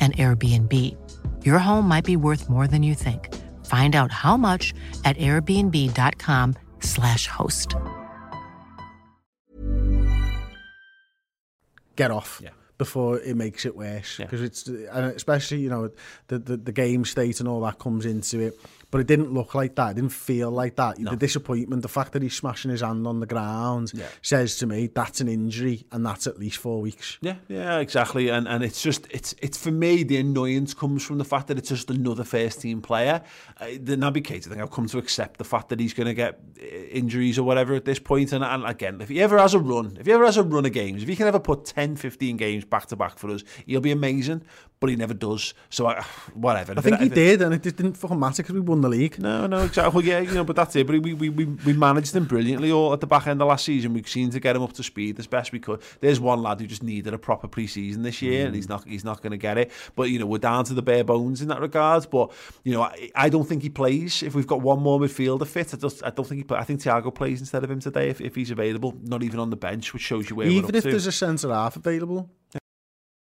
an 0.00 0.12
Airbnb. 0.12 0.72
Your 1.46 1.58
home 1.58 1.88
might 1.88 2.04
be 2.04 2.16
worth 2.16 2.50
more 2.50 2.66
than 2.66 2.82
you 2.82 2.94
think. 2.94 3.34
Find 3.64 3.96
out 3.96 4.12
how 4.12 4.36
much 4.36 4.74
at 5.06 5.16
airbnb.com/slash 5.16 7.26
host. 7.26 7.74
Get 11.96 12.10
off. 12.10 12.40
Yeah. 12.42 12.50
Before 12.76 13.20
it 13.20 13.36
makes 13.36 13.64
it 13.64 13.76
worse, 13.76 14.16
because 14.16 14.40
yeah. 14.40 14.46
it's 14.46 14.66
and 14.66 15.06
especially 15.14 15.60
you 15.60 15.70
know 15.70 15.90
the, 16.26 16.40
the 16.40 16.56
the 16.56 16.72
game 16.72 17.04
state 17.04 17.38
and 17.38 17.48
all 17.48 17.60
that 17.60 17.78
comes 17.78 18.04
into 18.04 18.40
it 18.40 18.58
but 18.94 19.00
it 19.00 19.08
didn't 19.08 19.34
look 19.34 19.56
like 19.56 19.74
that. 19.74 19.90
It 19.90 19.94
didn't 19.94 20.12
feel 20.12 20.52
like 20.52 20.76
that. 20.76 21.00
No. 21.00 21.10
The 21.10 21.16
disappointment, 21.16 21.82
the 21.82 21.88
fact 21.88 22.12
that 22.12 22.22
he's 22.22 22.36
smashing 22.36 22.70
his 22.70 22.80
hand 22.80 23.08
on 23.08 23.18
the 23.18 23.26
ground, 23.26 23.90
yeah. 23.92 24.06
says 24.22 24.56
to 24.58 24.68
me 24.68 24.86
that's 24.86 25.20
an 25.20 25.26
injury, 25.26 25.84
and 25.90 26.06
that's 26.06 26.28
at 26.28 26.38
least 26.38 26.58
four 26.58 26.80
weeks. 26.80 27.18
Yeah, 27.20 27.34
yeah, 27.48 27.78
exactly. 27.80 28.28
And 28.28 28.46
and 28.46 28.62
it's 28.62 28.80
just 28.80 29.08
it's 29.10 29.34
it's 29.42 29.58
for 29.58 29.72
me 29.72 30.04
the 30.04 30.18
annoyance 30.18 30.74
comes 30.74 31.04
from 31.04 31.18
the 31.18 31.24
fact 31.24 31.48
that 31.48 31.58
it's 31.58 31.70
just 31.70 31.90
another 31.90 32.22
first 32.22 32.60
team 32.60 32.80
player. 32.80 33.22
Uh, 33.60 33.70
the 33.82 33.96
Naby 33.96 34.22
Keita, 34.22 34.46
I 34.46 34.50
think 34.50 34.62
I've 34.62 34.70
come 34.70 34.86
to 34.86 34.98
accept 34.98 35.38
the 35.38 35.44
fact 35.44 35.70
that 35.70 35.80
he's 35.80 35.92
going 35.92 36.06
to 36.06 36.14
get 36.14 36.38
uh, 36.62 36.64
injuries 36.64 37.36
or 37.36 37.42
whatever 37.42 37.74
at 37.74 37.84
this 37.84 37.98
point. 37.98 38.30
And, 38.30 38.44
and 38.44 38.64
again, 38.64 39.00
if 39.00 39.08
he 39.08 39.20
ever 39.20 39.38
has 39.38 39.54
a 39.54 39.58
run, 39.58 39.96
if 39.98 40.06
he 40.06 40.12
ever 40.12 40.24
has 40.24 40.36
a 40.36 40.44
run 40.44 40.66
of 40.66 40.72
games, 40.72 41.02
if 41.02 41.08
he 41.08 41.16
can 41.16 41.26
ever 41.26 41.40
put 41.40 41.64
10, 41.64 41.96
15 41.96 42.36
games 42.36 42.64
back 42.64 42.86
to 42.86 42.94
back 42.94 43.18
for 43.18 43.28
us, 43.32 43.42
he'll 43.66 43.80
be 43.80 43.90
amazing. 43.90 44.44
But 44.78 44.90
he 44.90 44.96
never 44.96 45.14
does. 45.14 45.54
So 45.70 45.86
I, 45.86 46.02
whatever. 46.34 46.74
I 46.76 46.80
think 46.80 47.00
he 47.00 47.08
did, 47.08 47.40
and 47.40 47.54
it 47.54 47.62
didn't 47.62 47.94
fucking 47.94 48.20
matter 48.20 48.42
because 48.42 48.54
we 48.54 48.60
won 48.60 48.83
the 48.84 48.88
league. 48.88 49.18
No, 49.18 49.46
no, 49.46 49.64
exactly. 49.64 50.04
Yeah, 50.04 50.20
you 50.20 50.32
know, 50.32 50.44
but 50.44 50.56
that's 50.56 50.76
it. 50.76 50.86
But 50.86 51.00
we, 51.00 51.14
we, 51.14 51.28
we, 51.28 51.44
we 51.44 51.72
managed 51.72 52.14
him 52.14 52.24
brilliantly 52.24 52.70
all 52.70 52.92
at 52.92 53.00
the 53.00 53.06
back 53.06 53.26
end 53.26 53.42
of 53.42 53.48
last 53.48 53.64
season. 53.64 53.92
We 53.92 54.02
seemed 54.04 54.32
to 54.32 54.40
get 54.40 54.54
him 54.54 54.62
up 54.62 54.72
to 54.74 54.82
speed 54.82 55.18
as 55.18 55.26
best 55.26 55.52
we 55.52 55.58
could. 55.58 55.82
There's 56.00 56.20
one 56.20 56.42
lad 56.42 56.60
who 56.60 56.66
just 56.66 56.82
needed 56.82 57.12
a 57.12 57.18
proper 57.18 57.48
pre-season 57.48 58.02
this 58.02 58.22
year, 58.22 58.44
mm. 58.44 58.46
and 58.46 58.54
he's 58.54 58.68
not 58.68 58.86
he's 58.86 59.04
not 59.04 59.20
going 59.22 59.32
to 59.32 59.36
get 59.36 59.58
it. 59.58 59.70
But 59.96 60.04
you 60.04 60.18
know, 60.18 60.26
we're 60.26 60.38
down 60.38 60.64
to 60.66 60.74
the 60.74 60.82
bare 60.82 61.04
bones 61.04 61.42
in 61.42 61.48
that 61.48 61.60
regard. 61.60 62.06
But 62.10 62.32
you 62.62 62.72
know, 62.72 62.82
I, 62.82 63.10
I 63.14 63.28
don't 63.28 63.48
think 63.48 63.62
he 63.62 63.70
plays. 63.70 64.22
If 64.22 64.34
we've 64.34 64.46
got 64.46 64.60
one 64.60 64.80
more 64.80 65.00
midfielder 65.00 65.46
fit, 65.46 65.74
I, 65.74 65.76
just, 65.76 66.04
I 66.04 66.10
don't 66.10 66.26
think 66.26 66.38
he. 66.38 66.44
Play, 66.44 66.58
I 66.58 66.64
think 66.64 66.80
Thiago 66.80 67.14
plays 67.14 67.40
instead 67.40 67.64
of 67.64 67.70
him 67.70 67.80
today 67.80 68.10
if, 68.10 68.20
if 68.20 68.34
he's 68.34 68.50
available. 68.50 68.94
Not 69.02 69.22
even 69.22 69.40
on 69.40 69.50
the 69.50 69.56
bench, 69.56 69.92
which 69.92 70.02
shows 70.02 70.30
you 70.30 70.36
where. 70.36 70.46
Even 70.46 70.74
if 70.74 70.84
to. 70.84 70.90
there's 70.90 71.06
a 71.06 71.12
centre 71.12 71.50
half 71.50 71.76
available. 71.76 72.30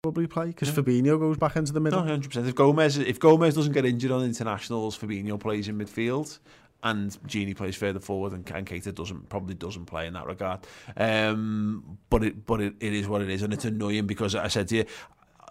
Probably 0.02 0.26
play 0.26 0.46
because 0.46 0.68
yeah. 0.68 0.76
Fabinho 0.76 1.18
goes 1.18 1.36
back 1.36 1.56
into 1.56 1.72
the 1.72 1.80
middle. 1.80 2.02
No, 2.02 2.16
100%. 2.16 2.48
If 2.48 2.54
Gomez 2.54 2.96
if 2.96 3.20
Gomez 3.20 3.54
doesn't 3.54 3.72
get 3.72 3.84
injured 3.84 4.10
on 4.10 4.24
internationals, 4.24 4.98
Fabinho 4.98 5.38
plays 5.38 5.68
in 5.68 5.78
midfield 5.78 6.38
and 6.82 7.10
Gini 7.26 7.54
plays 7.54 7.76
further 7.76 8.00
forward 8.00 8.32
and, 8.32 8.50
and 8.50 8.66
Keita 8.66 8.94
doesn't 8.94 9.28
probably 9.28 9.54
doesn't 9.54 9.84
play 9.84 10.06
in 10.06 10.14
that 10.14 10.26
regard. 10.26 10.60
Um, 10.96 11.98
but 12.08 12.24
it 12.24 12.46
but 12.46 12.62
it, 12.62 12.74
it 12.80 12.94
is 12.94 13.08
what 13.08 13.20
it 13.20 13.28
is 13.28 13.42
and 13.42 13.52
it's 13.52 13.66
annoying 13.66 14.06
because 14.06 14.34
I 14.34 14.48
said 14.48 14.68
to 14.68 14.76
you 14.76 14.84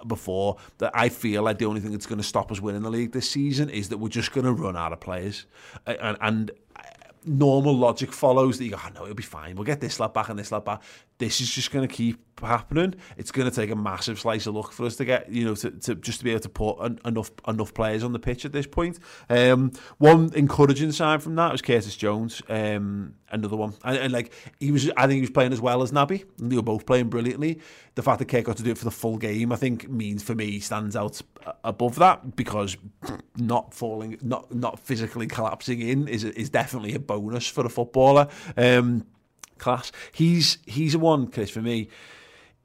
before 0.07 0.57
that 0.79 0.91
I 0.95 1.09
feel 1.09 1.43
like 1.43 1.59
the 1.59 1.65
only 1.65 1.81
thing 1.81 1.91
that's 1.91 2.07
going 2.07 2.21
to 2.21 2.27
stop 2.27 2.51
us 2.51 2.59
winning 2.59 2.81
the 2.81 2.89
league 2.89 3.11
this 3.11 3.29
season 3.29 3.69
is 3.69 3.89
that 3.89 3.99
we're 3.99 4.09
just 4.09 4.31
going 4.31 4.45
to 4.45 4.53
run 4.53 4.75
out 4.75 4.93
of 4.93 4.99
players 4.99 5.45
and, 5.85 6.17
and 6.21 6.51
normal 7.25 7.75
logic 7.75 8.11
follows 8.11 8.57
that 8.57 8.63
you 8.63 8.71
go, 8.71 8.77
oh, 8.83 8.89
no, 8.95 9.03
it'll 9.03 9.15
be 9.15 9.23
fine. 9.23 9.55
We'll 9.55 9.65
get 9.65 9.81
this 9.81 9.99
lad 9.99 10.13
back 10.13 10.29
and 10.29 10.39
this 10.39 10.51
lad 10.51 10.65
back. 10.65 10.81
This 11.19 11.41
is 11.41 11.53
just 11.53 11.71
going 11.71 11.85
to 11.85 11.93
keep 11.93 12.17
happening. 12.39 12.95
It's 13.17 13.31
going 13.31 13.49
to 13.49 13.53
take 13.53 13.69
a 13.71 13.75
massive 13.75 14.19
slice 14.21 14.47
of 14.47 14.55
luck 14.55 14.71
for 14.71 14.85
us 14.85 14.95
to 14.95 15.05
get, 15.05 15.29
you 15.29 15.43
know, 15.43 15.55
to, 15.55 15.71
to 15.71 15.95
just 15.95 16.19
to 16.19 16.23
be 16.23 16.31
able 16.31 16.39
to 16.39 16.49
put 16.49 16.79
enough 17.05 17.31
enough 17.45 17.73
players 17.73 18.03
on 18.03 18.13
the 18.13 18.19
pitch 18.19 18.45
at 18.45 18.53
this 18.53 18.65
point. 18.65 18.99
Um, 19.29 19.73
one 19.97 20.31
encouraging 20.33 20.93
sign 20.93 21.19
from 21.19 21.35
that 21.35 21.51
was 21.51 21.61
Curtis 21.61 21.97
Jones. 21.97 22.41
Um, 22.47 23.15
another 23.29 23.57
one, 23.57 23.73
and, 23.83 23.97
and, 23.97 24.13
like 24.13 24.33
he 24.61 24.71
was, 24.71 24.89
I 24.95 25.07
think 25.07 25.15
he 25.15 25.21
was 25.21 25.29
playing 25.29 25.51
as 25.51 25.59
well 25.59 25.81
as 25.81 25.91
Naby. 25.91 26.23
They 26.37 26.55
were 26.55 26.61
both 26.61 26.85
playing 26.85 27.09
brilliantly. 27.09 27.59
The 27.95 28.01
fact 28.01 28.19
that 28.19 28.29
Kurt 28.29 28.45
got 28.45 28.55
to 28.55 28.63
do 28.63 28.71
it 28.71 28.77
for 28.77 28.85
the 28.85 28.91
full 28.91 29.17
game, 29.17 29.51
I 29.51 29.57
think, 29.57 29.89
means 29.89 30.23
for 30.23 30.35
me 30.35 30.61
stands 30.61 30.95
out 30.95 31.21
above 31.65 31.95
that 31.95 32.37
because 32.37 32.77
not 33.35 33.73
falling, 33.73 34.17
not 34.21 34.53
not 34.55 34.79
physically 34.79 35.27
collapsing 35.27 35.81
in 35.81 36.07
is 36.07 36.23
is 36.23 36.49
definitely 36.49 36.95
a 36.95 36.99
bonus 36.99 37.47
for 37.47 37.65
a 37.65 37.69
footballer. 37.69 38.29
Um, 38.55 39.05
class. 39.59 39.91
He's 40.11 40.57
he's 40.65 40.95
a 40.95 40.99
one, 40.99 41.27
Chris, 41.27 41.49
for 41.49 41.61
me. 41.61 41.89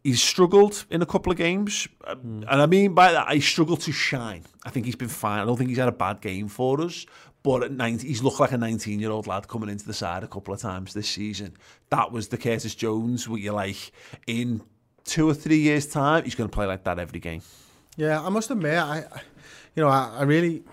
He's 0.02 0.22
struggled 0.22 0.84
in 0.90 1.00
a 1.00 1.06
couple 1.06 1.32
of 1.32 1.38
games, 1.38 1.88
mm. 2.06 2.44
and 2.46 2.46
I 2.46 2.66
mean 2.66 2.94
by 2.94 3.12
that, 3.12 3.26
I 3.26 3.38
struggle 3.38 3.76
to 3.78 3.92
shine. 3.92 4.44
I 4.64 4.70
think 4.70 4.84
he's 4.86 4.96
been 4.96 5.08
fine. 5.08 5.40
I 5.40 5.44
don't 5.46 5.56
think 5.56 5.70
he's 5.70 5.78
had 5.78 5.88
a 5.88 5.92
bad 5.92 6.20
game 6.20 6.48
for 6.48 6.80
us, 6.82 7.06
but 7.44 7.62
at 7.62 7.72
19, 7.72 8.08
he's 8.08 8.22
looked 8.22 8.40
like 8.40 8.52
a 8.52 8.56
19-year-old 8.56 9.26
lad 9.26 9.48
coming 9.48 9.68
into 9.68 9.86
the 9.86 9.92
side 9.92 10.24
a 10.24 10.26
couple 10.26 10.54
of 10.54 10.60
times 10.60 10.94
this 10.94 11.08
season. 11.08 11.56
That 11.90 12.10
was 12.10 12.28
the 12.28 12.38
Curtis 12.38 12.74
Jones, 12.74 13.28
where 13.28 13.38
you're 13.38 13.54
like, 13.54 13.92
in 14.26 14.62
two 15.04 15.28
or 15.28 15.34
three 15.34 15.58
years' 15.58 15.86
time, 15.86 16.24
he's 16.24 16.34
going 16.34 16.48
to 16.48 16.54
play 16.54 16.64
like 16.64 16.84
that 16.84 16.98
every 16.98 17.20
game. 17.20 17.42
Yeah, 17.96 18.20
I 18.20 18.30
must 18.30 18.50
admit, 18.50 18.78
I, 18.78 19.04
you 19.76 19.82
know, 19.82 19.88
I, 19.88 20.16
I 20.18 20.22
really, 20.22 20.64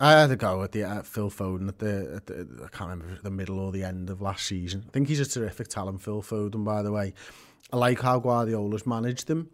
I 0.00 0.12
had 0.12 0.30
a 0.30 0.36
go 0.36 0.62
at 0.62 0.72
the 0.72 0.82
at 0.82 1.06
Phil 1.06 1.30
Foden 1.30 1.68
at 1.68 1.78
the, 1.78 2.14
at 2.16 2.26
the 2.26 2.46
I 2.64 2.68
can't 2.76 2.90
remember 2.90 3.18
the 3.22 3.30
middle 3.30 3.58
or 3.58 3.72
the 3.72 3.84
end 3.84 4.10
of 4.10 4.20
last 4.20 4.46
season. 4.46 4.84
I 4.88 4.90
think 4.90 5.08
he's 5.08 5.20
a 5.20 5.26
terrific 5.26 5.68
talent, 5.68 6.02
Phil 6.02 6.22
Foden. 6.22 6.64
By 6.64 6.82
the 6.82 6.92
way, 6.92 7.14
I 7.72 7.76
like 7.76 8.00
how 8.00 8.18
Guardiola's 8.18 8.86
managed 8.86 9.30
him. 9.30 9.50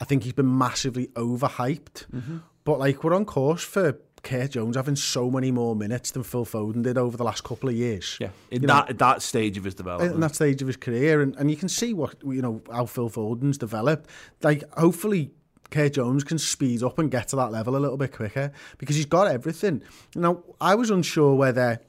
I 0.00 0.04
think 0.04 0.24
he's 0.24 0.32
been 0.32 0.58
massively 0.58 1.08
overhyped, 1.08 2.06
mm-hmm. 2.10 2.38
but 2.64 2.78
like 2.78 3.04
we're 3.04 3.14
on 3.14 3.24
course 3.24 3.62
for 3.62 3.98
Kurt 4.22 4.52
Jones 4.52 4.76
having 4.76 4.96
so 4.96 5.30
many 5.30 5.50
more 5.50 5.76
minutes 5.76 6.12
than 6.12 6.22
Phil 6.22 6.46
Foden 6.46 6.82
did 6.82 6.96
over 6.96 7.16
the 7.16 7.24
last 7.24 7.44
couple 7.44 7.68
of 7.68 7.74
years. 7.74 8.16
Yeah, 8.20 8.30
in 8.50 8.62
you 8.62 8.68
that 8.68 8.88
know, 8.88 8.96
that 8.96 9.22
stage 9.22 9.58
of 9.58 9.64
his 9.64 9.74
development, 9.74 10.14
in 10.14 10.20
that 10.20 10.34
stage 10.34 10.62
of 10.62 10.68
his 10.68 10.76
career, 10.76 11.20
and, 11.20 11.36
and 11.36 11.50
you 11.50 11.56
can 11.56 11.68
see 11.68 11.92
what 11.92 12.14
you 12.24 12.40
know 12.40 12.62
how 12.72 12.86
Phil 12.86 13.10
Foden's 13.10 13.58
developed. 13.58 14.08
Like 14.42 14.64
hopefully 14.78 15.32
Kurt 15.72 15.94
Jones 15.94 16.22
can 16.22 16.38
speed 16.38 16.82
up 16.82 16.98
and 16.98 17.10
get 17.10 17.28
to 17.28 17.36
that 17.36 17.50
level 17.50 17.76
a 17.76 17.78
little 17.78 17.96
bit 17.96 18.12
quicker 18.12 18.52
because 18.78 18.96
he's 18.96 19.06
got 19.06 19.26
everything. 19.26 19.82
Now, 20.14 20.42
I 20.60 20.74
was 20.74 20.90
unsure 20.90 21.34
whether 21.34 21.80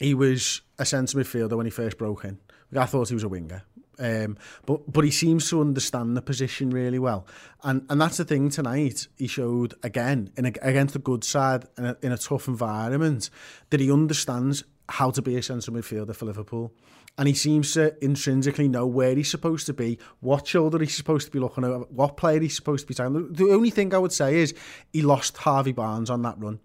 he 0.00 0.14
was 0.14 0.62
a 0.78 0.84
centre 0.84 1.18
midfielder 1.18 1.56
when 1.56 1.66
he 1.66 1.70
first 1.70 1.98
broke 1.98 2.24
in. 2.24 2.38
I 2.76 2.86
thought 2.86 3.08
he 3.08 3.14
was 3.14 3.22
a 3.22 3.28
winger. 3.28 3.62
Um, 3.98 4.38
but 4.66 4.92
but 4.92 5.04
he 5.04 5.12
seems 5.12 5.48
to 5.50 5.60
understand 5.60 6.16
the 6.16 6.22
position 6.22 6.70
really 6.70 6.98
well, 6.98 7.28
and 7.62 7.86
and 7.88 8.00
that's 8.00 8.16
the 8.16 8.24
thing 8.24 8.50
tonight. 8.50 9.06
He 9.16 9.28
showed 9.28 9.74
again 9.84 10.30
in 10.36 10.46
a, 10.46 10.52
against 10.62 10.96
a 10.96 10.98
good 10.98 11.22
side 11.22 11.66
in 11.78 11.84
a, 11.84 11.96
in 12.02 12.10
a 12.10 12.18
tough 12.18 12.48
environment 12.48 13.30
that 13.70 13.78
he 13.78 13.92
understands 13.92 14.64
how 14.88 15.10
to 15.10 15.22
be 15.22 15.36
a 15.36 15.42
central 15.42 15.76
midfielder 15.76 16.14
for 16.14 16.26
Liverpool 16.26 16.72
and 17.16 17.28
he 17.28 17.34
seems 17.34 17.72
to 17.72 17.94
intrinsically 18.04 18.68
know 18.68 18.86
where 18.86 19.14
he's 19.14 19.30
supposed 19.30 19.66
to 19.66 19.72
be, 19.72 19.98
what 20.20 20.46
shoulder 20.46 20.78
he's 20.78 20.96
supposed 20.96 21.26
to 21.26 21.30
be 21.30 21.38
looking 21.38 21.64
at, 21.64 21.92
what 21.92 22.16
player 22.16 22.40
he's 22.40 22.56
supposed 22.56 22.82
to 22.82 22.88
be 22.88 22.94
taking. 22.94 23.32
The 23.32 23.52
only 23.52 23.70
thing 23.70 23.94
I 23.94 23.98
would 23.98 24.12
say 24.12 24.36
is 24.36 24.54
he 24.92 25.02
lost 25.02 25.36
Harvey 25.38 25.72
Barnes 25.72 26.10
on 26.10 26.22
that 26.22 26.38
run, 26.38 26.58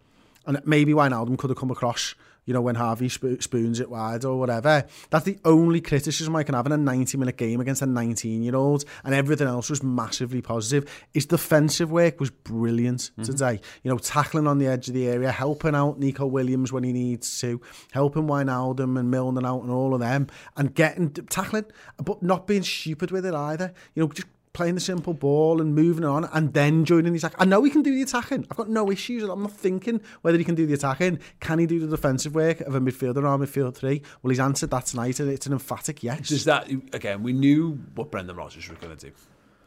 and 0.46 0.60
maybe 0.66 0.94
Wijnaldum 0.94 1.38
could 1.38 1.52
have 1.52 1.58
come 1.58 1.72
across 1.72 2.16
you 2.50 2.54
know, 2.54 2.62
when 2.62 2.74
Harvey 2.74 3.10
sp- 3.14 3.38
spoons 3.42 3.80
it 3.80 3.92
wide 3.92 4.26
or 4.26 4.40
whatever. 4.40 4.84
That's 5.12 5.24
the 5.24 5.38
only 5.46 5.82
criticism 5.82 6.36
I 6.36 6.42
can 6.42 6.56
have 6.56 6.66
in 6.66 6.72
a 6.72 6.78
90 6.78 7.16
minute 7.20 7.38
game 7.38 7.62
against 7.62 7.84
a 7.84 7.86
19 7.86 8.42
year 8.42 8.56
old, 8.56 8.86
and 9.04 9.14
everything 9.14 9.48
else 9.48 9.70
was 9.70 9.84
massively 9.84 10.42
positive. 10.42 10.90
His 11.14 11.28
defensive 11.28 11.92
work 11.92 12.20
was 12.20 12.32
brilliant 12.32 13.02
mm-hmm. 13.02 13.22
today. 13.22 13.62
You 13.84 13.92
know, 13.92 14.00
tackling 14.00 14.48
on 14.48 14.58
the 14.58 14.66
edge 14.66 14.88
of 14.88 14.96
the 14.96 15.08
area, 15.08 15.32
helping 15.32 15.76
out 15.76 16.00
Neco 16.00 16.26
Williams 16.26 16.74
when 16.74 16.84
he 16.84 16.92
needs 16.92 17.40
to, 17.42 17.62
helping 17.92 18.24
Wijnaldum 18.24 18.98
and 18.98 19.12
Milner 19.12 19.46
out 19.46 19.62
and 19.62 19.70
all 19.70 19.94
of 19.94 20.00
them, 20.00 20.26
and 20.58 20.74
getting 20.74 21.12
tackling, 21.12 21.66
but 22.04 22.24
not 22.24 22.48
being 22.48 22.64
stupid 22.64 23.12
with 23.12 23.28
it 23.28 23.36
either. 23.36 23.72
You 23.94 24.02
know, 24.02 24.08
just 24.08 24.28
playing 24.60 24.76
the 24.76 24.82
simple 24.82 25.14
ball 25.14 25.62
and 25.62 25.74
moving 25.74 26.04
on 26.04 26.26
and 26.34 26.54
then 26.54 26.84
joining 26.84 27.14
the 27.14 27.18
attack. 27.18 27.34
I 27.40 27.46
know 27.46 27.64
he 27.64 27.72
can 27.72 27.82
do 27.82 27.96
the 27.96 28.02
attacking. 28.02 28.46
I've 28.52 28.58
got 28.58 28.68
no 28.68 28.92
issues. 28.92 29.24
I'm 29.24 29.44
not 29.44 29.54
thinking 29.54 30.02
whether 30.22 30.38
he 30.38 30.44
can 30.44 30.54
do 30.54 30.66
the 30.66 30.74
attacking. 30.74 31.20
Can 31.40 31.60
he 31.60 31.66
do 31.66 31.80
the 31.80 31.88
defensive 31.88 32.36
work 32.36 32.60
of 32.60 32.76
a 32.76 32.82
midfielder 32.82 33.20
or 33.20 33.38
midfield 33.38 33.76
three? 33.76 34.02
Well, 34.22 34.32
he's 34.32 34.40
answered 34.42 34.72
that 34.72 34.88
tonight 34.88 35.22
and 35.22 35.32
it's 35.32 35.46
an 35.46 35.54
emphatic 35.54 36.04
yes. 36.04 36.28
Does 36.28 36.44
that, 36.44 36.70
again, 36.92 37.24
we 37.24 37.32
knew 37.32 37.80
what 37.96 38.12
Brendan 38.12 38.36
Rodgers 38.36 38.68
was 38.68 38.78
going 38.80 38.98
to 38.98 39.08
do. 39.08 39.14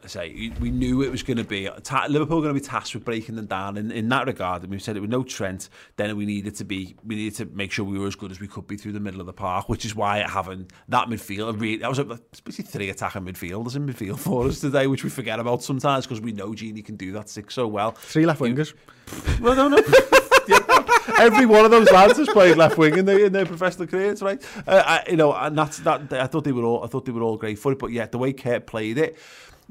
I 0.03 0.07
say 0.07 0.51
we 0.59 0.69
knew 0.69 1.01
it 1.01 1.11
was 1.11 1.23
going 1.23 1.37
to 1.37 1.45
be 1.45 1.69
Liverpool 2.09 2.41
going 2.41 2.53
to 2.53 2.59
be 2.59 2.65
tasked 2.65 2.93
with 2.93 3.05
breaking 3.05 3.35
them 3.35 3.45
down 3.45 3.77
in, 3.77 3.89
in 3.91 4.09
that 4.09 4.27
regard. 4.27 4.63
And 4.63 4.71
we 4.71 4.79
said 4.79 4.97
it 4.97 4.99
with 4.99 5.09
no 5.09 5.23
Trent, 5.23 5.69
then 5.95 6.15
we 6.17 6.25
needed 6.25 6.55
to 6.55 6.65
be 6.65 6.95
we 7.05 7.15
needed 7.15 7.35
to 7.37 7.45
make 7.55 7.71
sure 7.71 7.85
we 7.85 7.97
were 7.97 8.07
as 8.07 8.15
good 8.15 8.31
as 8.31 8.39
we 8.39 8.47
could 8.47 8.67
be 8.67 8.75
through 8.75 8.91
the 8.91 8.99
middle 8.99 9.21
of 9.21 9.27
the 9.27 9.33
park, 9.33 9.69
which 9.69 9.85
is 9.85 9.95
why 9.95 10.19
having 10.27 10.69
that 10.89 11.07
midfield, 11.07 11.59
really, 11.59 11.77
that 11.77 11.89
was 11.89 11.99
a, 11.99 12.03
basically 12.03 12.65
three 12.65 12.89
attacking 12.89 13.23
midfielders 13.23 13.75
in 13.75 13.87
midfield 13.87 14.19
for 14.19 14.45
us 14.47 14.59
today, 14.59 14.87
which 14.87 15.03
we 15.03 15.09
forget 15.09 15.39
about 15.39 15.63
sometimes 15.63 16.05
because 16.05 16.19
we 16.19 16.33
know 16.33 16.49
Gini 16.49 16.83
can 16.83 16.97
do 16.97 17.13
that 17.13 17.29
six 17.29 17.53
so 17.53 17.67
well. 17.67 17.91
Three 17.91 18.25
left 18.25 18.41
wingers. 18.41 18.73
well, 19.41 19.55
no, 19.55 19.69
no. 19.69 19.77
Every 21.17 21.45
one 21.45 21.63
of 21.63 21.71
those 21.71 21.89
lads 21.91 22.17
has 22.17 22.27
played 22.27 22.57
left 22.57 22.77
wing 22.77 22.97
in 22.97 23.05
their 23.05 23.25
in 23.25 23.31
their 23.31 23.45
professional 23.45 23.87
careers, 23.87 24.21
right? 24.21 24.41
Uh, 24.67 24.83
I, 24.85 25.09
you 25.09 25.15
know, 25.15 25.33
and 25.33 25.57
that's 25.57 25.79
that. 25.79 26.11
I 26.11 26.27
thought 26.27 26.43
they 26.43 26.51
were 26.51 26.63
all. 26.63 26.83
I 26.83 26.87
thought 26.87 27.05
they 27.05 27.11
were 27.11 27.21
all 27.21 27.37
great 27.37 27.59
for 27.59 27.71
it, 27.71 27.79
but 27.79 27.91
yeah, 27.91 28.07
the 28.07 28.17
way 28.17 28.33
Kurt 28.33 28.67
played 28.67 28.97
it 28.97 29.17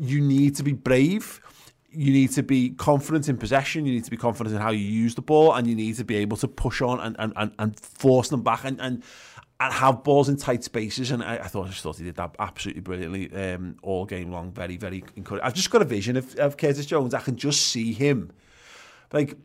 you 0.02 0.20
need 0.20 0.56
to 0.56 0.62
be 0.64 0.72
brave. 0.72 1.40
You 1.90 2.12
need 2.12 2.32
to 2.32 2.42
be 2.42 2.70
confident 2.70 3.28
in 3.28 3.36
possession. 3.36 3.86
You 3.86 3.92
need 3.92 4.04
to 4.04 4.10
be 4.10 4.16
confident 4.16 4.56
in 4.56 4.60
how 4.60 4.70
you 4.70 4.84
use 4.84 5.14
the 5.14 5.22
ball, 5.22 5.54
and 5.54 5.66
you 5.66 5.76
need 5.76 5.96
to 5.96 6.04
be 6.04 6.16
able 6.16 6.36
to 6.38 6.48
push 6.48 6.82
on 6.82 6.98
and, 7.00 7.14
and, 7.18 7.32
and, 7.36 7.52
and 7.58 7.78
force 7.78 8.28
them 8.28 8.42
back 8.42 8.64
and, 8.64 8.80
and 8.80 9.02
and 9.60 9.72
have 9.72 10.02
balls 10.02 10.28
in 10.28 10.36
tight 10.36 10.64
spaces. 10.64 11.12
And 11.12 11.22
I, 11.22 11.36
I 11.36 11.46
thought 11.46 11.66
I 11.66 11.68
just 11.68 11.82
thought 11.82 11.96
he 11.96 12.04
did 12.04 12.16
that 12.16 12.34
absolutely 12.40 12.80
brilliantly 12.80 13.32
um, 13.32 13.76
all 13.82 14.04
game 14.06 14.32
long. 14.32 14.50
Very 14.50 14.76
very 14.76 15.04
encouraging. 15.14 15.46
I've 15.46 15.54
just 15.54 15.70
got 15.70 15.82
a 15.82 15.84
vision 15.84 16.16
of, 16.16 16.34
of 16.36 16.56
Curtis 16.56 16.86
Jones. 16.86 17.14
I 17.14 17.20
can 17.20 17.36
just 17.36 17.68
see 17.68 17.92
him 17.92 18.32
like. 19.12 19.36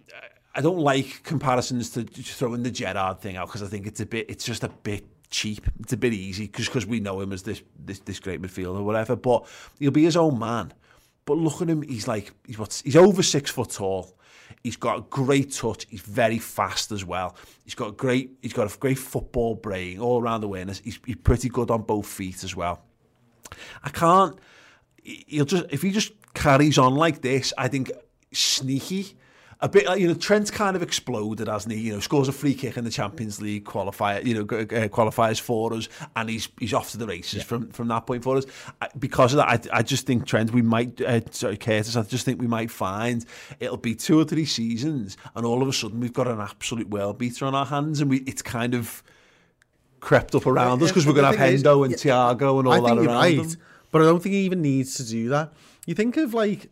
I 0.55 0.61
don't 0.61 0.79
like 0.79 1.21
comparisons 1.21 1.91
to 1.91 2.03
throwing 2.03 2.63
the 2.63 2.71
Gerrard 2.71 3.19
thing 3.19 3.37
out 3.37 3.47
because 3.47 3.61
I 3.61 3.67
think 3.67 3.85
it's 3.85 3.99
a 3.99 4.07
bit. 4.07 4.27
It's 4.27 4.43
just 4.43 4.63
a 4.63 4.69
bit 4.69 5.05
cheap. 5.29 5.67
It's 5.79 5.93
a 5.93 5.97
bit 5.97 6.13
easy 6.13 6.47
because 6.47 6.85
we 6.85 6.99
know 6.99 7.19
him 7.21 7.33
as 7.33 7.43
this 7.43 7.61
this 7.77 7.99
this 7.99 8.19
great 8.19 8.41
midfielder 8.41 8.79
or 8.79 8.83
whatever. 8.83 9.15
But 9.15 9.45
he'll 9.79 9.91
be 9.91 10.03
his 10.03 10.17
own 10.17 10.39
man. 10.39 10.73
But 11.25 11.37
look 11.37 11.61
at 11.61 11.69
him. 11.69 11.81
He's 11.81 12.07
like 12.07 12.31
he's 12.45 12.57
what 12.57 12.81
he's 12.83 12.95
over 12.95 13.23
six 13.23 13.51
foot 13.51 13.71
tall. 13.71 14.17
He's 14.63 14.77
got 14.77 14.97
a 14.97 15.01
great 15.01 15.51
touch. 15.51 15.85
He's 15.89 16.01
very 16.01 16.39
fast 16.39 16.91
as 16.91 17.03
well. 17.05 17.35
He's 17.63 17.75
got 17.75 17.89
a 17.89 17.91
great. 17.91 18.37
He's 18.41 18.53
got 18.53 18.73
a 18.73 18.77
great 18.77 18.97
football 18.97 19.55
brain, 19.55 19.99
all 19.99 20.21
around 20.21 20.41
the 20.41 20.47
awareness. 20.47 20.79
He's, 20.79 20.99
he's 21.05 21.17
pretty 21.17 21.49
good 21.49 21.69
on 21.69 21.83
both 21.83 22.07
feet 22.07 22.43
as 22.43 22.55
well. 22.55 22.81
I 23.83 23.89
can't. 23.89 24.37
He'll 25.03 25.45
just 25.45 25.65
if 25.69 25.81
he 25.81 25.91
just 25.91 26.13
carries 26.33 26.77
on 26.77 26.95
like 26.95 27.21
this, 27.21 27.53
I 27.57 27.67
think 27.67 27.91
sneaky 28.31 29.15
a 29.59 29.67
bit 29.67 29.87
like, 29.87 29.99
you 29.99 30.07
know, 30.07 30.13
Trent 30.13 30.51
kind 30.51 30.75
of 30.75 30.83
exploded, 30.83 31.47
hasn't 31.47 31.73
he? 31.73 31.81
You 31.81 31.93
know, 31.93 31.99
scores 31.99 32.27
a 32.27 32.31
free 32.31 32.53
kick 32.53 32.77
in 32.77 32.83
the 32.83 32.91
Champions 32.91 33.41
League 33.41 33.65
qualifier, 33.65 34.23
you 34.23 34.35
know, 34.35 34.41
uh, 34.41 34.87
qualifiers 34.87 35.39
for 35.39 35.73
us, 35.73 35.89
and 36.15 36.29
he's 36.29 36.47
he's 36.59 36.73
off 36.73 36.91
to 36.91 36.97
the 36.97 37.07
races 37.07 37.39
yeah. 37.39 37.43
from, 37.43 37.69
from 37.69 37.87
that 37.87 38.05
point 38.05 38.23
for 38.23 38.37
us. 38.37 38.45
because 38.99 39.33
of 39.33 39.37
that, 39.37 39.69
I, 39.71 39.79
I 39.79 39.83
just 39.83 40.05
think 40.05 40.25
Trent, 40.25 40.51
we 40.51 40.61
might, 40.61 41.01
uh, 41.01 41.21
sorry, 41.31 41.57
Curtis, 41.57 41.95
I 41.95 42.03
just 42.03 42.25
think 42.25 42.39
we 42.39 42.47
might 42.47 42.69
find 42.69 43.25
it'll 43.59 43.77
be 43.77 43.95
two 43.95 44.19
or 44.19 44.25
three 44.25 44.45
seasons, 44.45 45.17
and 45.35 45.45
all 45.45 45.61
of 45.61 45.67
a 45.67 45.73
sudden 45.73 45.99
we've 45.99 46.13
got 46.13 46.27
an 46.27 46.39
absolute 46.39 46.89
world 46.89 47.17
beater 47.17 47.45
on 47.45 47.55
our 47.55 47.65
hands, 47.65 47.99
and 47.99 48.09
we 48.09 48.17
it's 48.19 48.43
kind 48.43 48.75
of 48.75 49.01
crept 49.99 50.35
up 50.35 50.45
around 50.45 50.83
us 50.83 50.89
because 50.89 51.07
we're 51.07 51.13
going 51.13 51.31
to 51.31 51.37
have 51.37 51.49
Hendo 51.49 51.85
is, 51.85 51.93
and 51.93 52.05
yeah, 52.05 52.13
Thiago 52.13 52.59
and 52.59 52.67
all 52.67 52.73
I 52.73 52.95
that 52.95 52.97
around 52.97 53.07
right, 53.07 53.37
them. 53.37 53.61
But 53.91 54.01
I 54.01 54.05
don't 54.05 54.21
think 54.21 54.33
he 54.33 54.41
even 54.41 54.61
needs 54.61 54.95
to 54.97 55.03
do 55.05 55.29
that. 55.29 55.53
You 55.87 55.95
think 55.95 56.17
of 56.17 56.33
like 56.33 56.69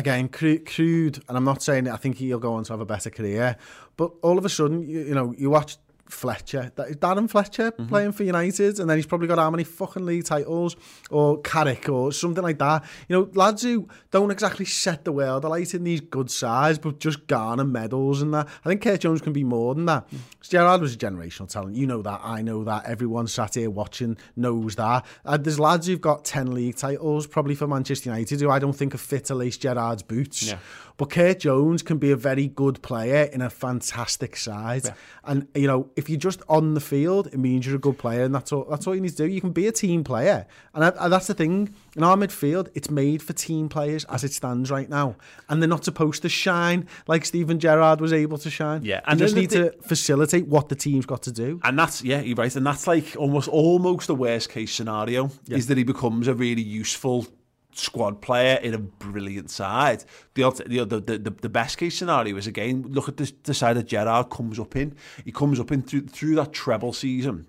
again, 0.00 0.28
crude, 0.28 1.22
and 1.28 1.36
I'm 1.36 1.44
not 1.44 1.62
saying 1.62 1.84
that 1.84 1.94
I 1.94 1.96
think 1.96 2.16
he'll 2.16 2.38
go 2.38 2.54
on 2.54 2.64
to 2.64 2.72
have 2.72 2.80
a 2.80 2.86
better 2.86 3.10
career, 3.10 3.56
but 3.96 4.10
all 4.22 4.38
of 4.38 4.44
a 4.44 4.48
sudden, 4.48 4.82
you, 4.82 5.00
you 5.00 5.14
know, 5.14 5.32
you 5.38 5.50
watch 5.50 5.76
Fletcher, 6.10 6.72
Darren 6.76 7.28
Fletcher 7.28 7.72
mm-hmm. 7.72 7.86
playing 7.86 8.12
for 8.12 8.24
United, 8.24 8.78
and 8.78 8.90
then 8.90 8.98
he's 8.98 9.06
probably 9.06 9.28
got 9.28 9.38
how 9.38 9.50
many 9.50 9.64
fucking 9.64 10.04
league 10.04 10.24
titles, 10.24 10.76
or 11.10 11.40
Carrick, 11.40 11.88
or 11.88 12.12
something 12.12 12.42
like 12.42 12.58
that. 12.58 12.84
You 13.08 13.16
know, 13.16 13.30
lads 13.34 13.62
who 13.62 13.88
don't 14.10 14.30
exactly 14.30 14.64
set 14.64 15.04
the 15.04 15.12
world 15.12 15.44
alight 15.44 15.74
in 15.74 15.84
these 15.84 16.00
good 16.00 16.30
sides, 16.30 16.78
but 16.78 16.98
just 16.98 17.26
garner 17.26 17.64
medals 17.64 18.22
and 18.22 18.34
that. 18.34 18.48
I 18.64 18.68
think 18.68 18.82
Kurt 18.82 19.00
Jones 19.00 19.20
can 19.20 19.32
be 19.32 19.44
more 19.44 19.74
than 19.74 19.86
that. 19.86 20.08
Mm. 20.10 20.18
Gerrard 20.48 20.80
was 20.80 20.94
a 20.94 20.98
generational 20.98 21.48
talent. 21.48 21.76
You 21.76 21.86
know 21.86 22.02
that. 22.02 22.20
I 22.22 22.42
know 22.42 22.64
that. 22.64 22.86
Everyone 22.86 23.26
sat 23.26 23.54
here 23.54 23.70
watching 23.70 24.16
knows 24.36 24.76
that. 24.76 25.04
Uh, 25.24 25.36
there's 25.36 25.60
lads 25.60 25.86
who've 25.86 26.00
got 26.00 26.24
10 26.24 26.52
league 26.52 26.76
titles, 26.76 27.26
probably 27.26 27.54
for 27.54 27.66
Manchester 27.66 28.10
United, 28.10 28.40
who 28.40 28.50
I 28.50 28.58
don't 28.58 28.72
think 28.72 28.94
are 28.94 28.98
fit 28.98 29.26
to 29.26 29.34
lace 29.34 29.56
Gerrard's 29.56 30.02
boots. 30.02 30.42
Yeah. 30.42 30.58
But 30.96 31.10
Kurt 31.10 31.40
Jones 31.40 31.82
can 31.82 31.96
be 31.96 32.10
a 32.10 32.16
very 32.16 32.46
good 32.46 32.82
player 32.82 33.22
in 33.32 33.40
a 33.40 33.48
fantastic 33.48 34.36
side. 34.36 34.84
Yeah. 34.84 34.94
And, 35.24 35.48
you 35.54 35.66
know, 35.66 35.88
if 36.00 36.10
you're 36.10 36.18
just 36.18 36.42
on 36.48 36.74
the 36.74 36.80
field, 36.80 37.28
it 37.28 37.38
means 37.38 37.66
you're 37.66 37.76
a 37.76 37.78
good 37.78 37.98
player, 37.98 38.24
and 38.24 38.34
that's 38.34 38.50
all. 38.50 38.64
That's 38.68 38.86
all 38.86 38.94
you 38.94 39.00
need 39.00 39.10
to 39.10 39.16
do. 39.16 39.26
You 39.26 39.40
can 39.40 39.52
be 39.52 39.66
a 39.68 39.72
team 39.72 40.02
player, 40.02 40.46
and, 40.74 40.84
I, 40.84 40.88
and 40.98 41.12
that's 41.12 41.28
the 41.28 41.34
thing. 41.34 41.72
In 41.94 42.02
our 42.02 42.16
midfield, 42.16 42.68
it's 42.74 42.90
made 42.90 43.22
for 43.22 43.32
team 43.32 43.68
players 43.68 44.04
as 44.06 44.24
it 44.24 44.32
stands 44.32 44.70
right 44.70 44.88
now, 44.88 45.14
and 45.48 45.62
they're 45.62 45.68
not 45.68 45.84
supposed 45.84 46.22
to 46.22 46.28
shine 46.28 46.88
like 47.06 47.24
Steven 47.24 47.60
Gerrard 47.60 48.00
was 48.00 48.12
able 48.12 48.38
to 48.38 48.50
shine. 48.50 48.82
Yeah, 48.82 49.00
and 49.06 49.20
they 49.20 49.24
just 49.24 49.36
need 49.36 49.50
the- 49.50 49.70
to 49.70 49.82
facilitate 49.82 50.46
what 50.48 50.68
the 50.68 50.74
team's 50.74 51.06
got 51.06 51.22
to 51.24 51.32
do. 51.32 51.60
And 51.62 51.78
that's 51.78 52.02
yeah, 52.02 52.20
you're 52.20 52.36
right. 52.36 52.54
And 52.56 52.66
that's 52.66 52.86
like 52.86 53.14
almost 53.16 53.48
almost 53.48 54.06
the 54.06 54.14
worst 54.14 54.48
case 54.50 54.72
scenario 54.72 55.30
is 55.48 55.66
that 55.68 55.76
he 55.78 55.84
becomes 55.84 56.26
a 56.26 56.34
really 56.34 56.62
useful 56.62 57.26
squad 57.72 58.20
player 58.20 58.56
in 58.56 58.74
a 58.74 58.78
brilliant 58.78 59.50
side. 59.50 60.04
The 60.34 60.50
the, 60.66 60.84
the 60.84 61.18
the 61.18 61.30
the 61.30 61.48
best 61.48 61.78
case 61.78 61.98
scenario 61.98 62.36
is 62.36 62.46
again 62.46 62.84
look 62.88 63.08
at 63.08 63.16
the, 63.16 63.32
the 63.44 63.54
side 63.54 63.76
that 63.76 63.86
Gerrard 63.86 64.30
comes 64.30 64.58
up 64.58 64.76
in. 64.76 64.96
He 65.24 65.32
comes 65.32 65.60
up 65.60 65.72
in 65.72 65.82
through 65.82 66.06
through 66.08 66.36
that 66.36 66.52
treble 66.52 66.92
season. 66.92 67.46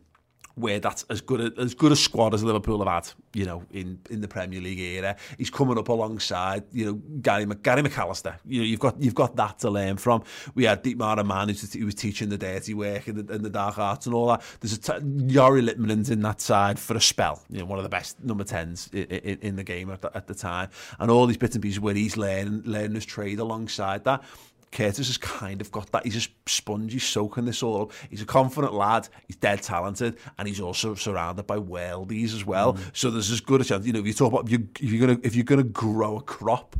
where 0.62 0.80
that's 0.80 1.04
as 1.10 1.22
good 1.22 1.42
a, 1.42 1.62
as 1.62 1.74
good 1.74 1.92
a 1.92 1.96
squad 1.96 2.34
as 2.34 2.44
Liverpool 2.44 2.80
have 2.80 3.06
had, 3.06 3.14
you 3.34 3.46
know, 3.46 3.64
in 3.72 4.00
in 4.10 4.22
the 4.22 4.28
Premier 4.28 4.62
League 4.62 4.80
era. 4.80 5.16
He's 5.38 5.50
coming 5.50 5.78
up 5.78 5.90
alongside, 5.90 6.64
you 6.72 6.86
know, 6.86 6.94
Gary 7.22 7.46
Gary 7.62 7.82
McAllister. 7.82 8.36
You 8.46 8.62
know, 8.62 8.66
you've 8.66 8.80
got 8.80 9.02
you've 9.02 9.16
got 9.16 9.36
that 9.36 9.60
to 9.60 9.70
learn 9.70 9.98
from. 9.98 10.24
We 10.56 10.66
had 10.66 10.84
Dietmar 10.84 11.26
Man 11.26 11.50
who, 11.50 11.56
who 11.80 11.86
was 11.86 11.96
teaching 11.96 12.30
the 12.30 12.38
dirty 12.38 12.74
work 12.74 13.08
and 13.08 13.18
the, 13.18 13.34
and 13.34 13.44
the 13.44 13.50
dark 13.50 13.78
arts 13.78 14.06
and 14.06 14.16
all 14.16 14.28
that. 14.28 14.42
There's 14.60 14.74
a 14.74 14.80
t- 14.80 15.34
Yori 15.34 15.62
Littman's 15.62 16.10
in 16.10 16.22
that 16.22 16.42
side 16.42 16.80
for 16.80 16.96
a 16.96 17.02
spell. 17.02 17.42
You 17.50 17.60
know, 17.60 17.66
one 17.66 17.80
of 17.80 17.84
the 17.84 17.90
best 17.90 18.24
number 18.24 18.44
tens 18.44 18.90
in, 18.94 19.04
in, 19.04 19.40
in 19.40 19.56
the 19.56 19.64
game 19.64 19.90
at 19.90 20.02
the, 20.02 20.16
at 20.16 20.28
the 20.28 20.36
time, 20.36 20.70
and 21.00 21.10
all 21.12 21.26
these 21.26 21.38
bits 21.38 21.56
and 21.56 21.64
pieces 21.64 21.80
where 21.80 21.96
he's 21.96 22.18
learning 22.18 22.64
learning 22.66 22.96
his 22.96 23.06
trade 23.06 23.40
alongside 23.40 24.04
that. 24.06 24.24
Curtis 24.72 25.08
has 25.08 25.18
kind 25.18 25.60
of 25.60 25.72
got 25.72 25.92
that. 25.92 26.06
He's 26.06 26.14
just 26.14 26.32
spongy, 26.46 27.00
soaking 27.00 27.46
this 27.46 27.62
all 27.62 27.84
up. 27.84 27.92
He's 28.10 28.22
a 28.22 28.26
confident 28.26 28.74
lad. 28.74 29.10
He's 29.28 29.36
dead 29.36 29.62
talented, 29.62 30.18
and 30.38 30.48
he's 30.48 30.62
also 30.62 30.96
surrounded 30.96 31.46
by 31.46 31.58
worldies 31.58 32.34
as 32.34 32.46
well. 32.46 32.74
Mm. 32.74 32.80
So 32.94 33.12
there's 33.12 33.32
as 33.32 33.42
good 33.42 33.62
a 33.62 33.64
chance. 33.66 33.86
You 33.86 33.94
know, 33.94 34.00
if 34.00 34.08
you 34.08 34.14
talk 34.14 34.32
about 34.32 34.50
you, 34.50 34.68
if 34.80 34.92
you're 34.92 35.08
gonna 35.08 35.20
if 35.24 35.36
you're 35.36 35.44
gonna 35.44 35.64
grow 35.64 36.18
a 36.18 36.22
crop, 36.22 36.78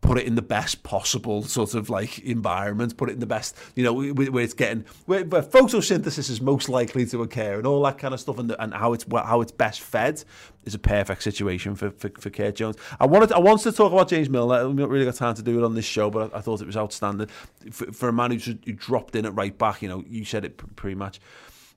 put 0.00 0.18
it 0.18 0.26
in 0.26 0.34
the 0.34 0.42
best 0.42 0.82
possible 0.82 1.42
sort 1.42 1.74
of 1.74 1.90
like 1.90 2.18
environment. 2.20 2.96
Put 2.96 3.10
it 3.10 3.14
in 3.14 3.20
the 3.20 3.26
best, 3.26 3.56
you 3.74 3.84
know, 3.84 3.92
where, 3.92 4.42
it's 4.42 4.54
getting 4.54 4.84
where, 5.06 5.24
where 5.24 5.42
photosynthesis 5.42 6.30
is 6.30 6.40
most 6.40 6.68
likely 6.68 7.06
to 7.06 7.22
occur, 7.22 7.58
and 7.58 7.66
all 7.66 7.82
that 7.82 7.98
kind 7.98 8.14
of 8.14 8.20
stuff, 8.20 8.38
and, 8.38 8.54
and 8.58 8.74
how 8.74 8.92
it's 8.92 9.04
how 9.12 9.40
it's 9.40 9.52
best 9.52 9.80
fed 9.80 10.22
is 10.64 10.74
a 10.74 10.78
perfect 10.78 11.22
situation 11.22 11.74
for 11.74 11.90
for, 11.90 12.10
for 12.18 12.30
Kurt 12.30 12.56
Jones. 12.56 12.76
I 12.98 13.06
wanted 13.06 13.32
I 13.32 13.38
wanted 13.38 13.64
to 13.64 13.72
talk 13.72 13.92
about 13.92 14.08
James 14.08 14.30
Milner. 14.30 14.66
We've 14.66 14.76
not 14.76 14.88
really 14.88 15.04
got 15.04 15.14
time 15.14 15.34
to 15.34 15.42
do 15.42 15.58
it 15.58 15.64
on 15.64 15.74
this 15.74 15.84
show, 15.84 16.10
but 16.10 16.32
I, 16.34 16.38
I 16.38 16.40
thought 16.40 16.60
it 16.60 16.66
was 16.66 16.76
outstanding 16.76 17.28
for, 17.70 17.92
for 17.92 18.08
a 18.08 18.12
man 18.12 18.30
who's, 18.30 18.46
who 18.46 18.72
dropped 18.72 19.14
in 19.16 19.26
at 19.26 19.34
right 19.34 19.56
back. 19.56 19.82
You 19.82 19.88
know, 19.88 20.04
you 20.08 20.24
said 20.24 20.44
it 20.44 20.56
pretty 20.76 20.96
much. 20.96 21.20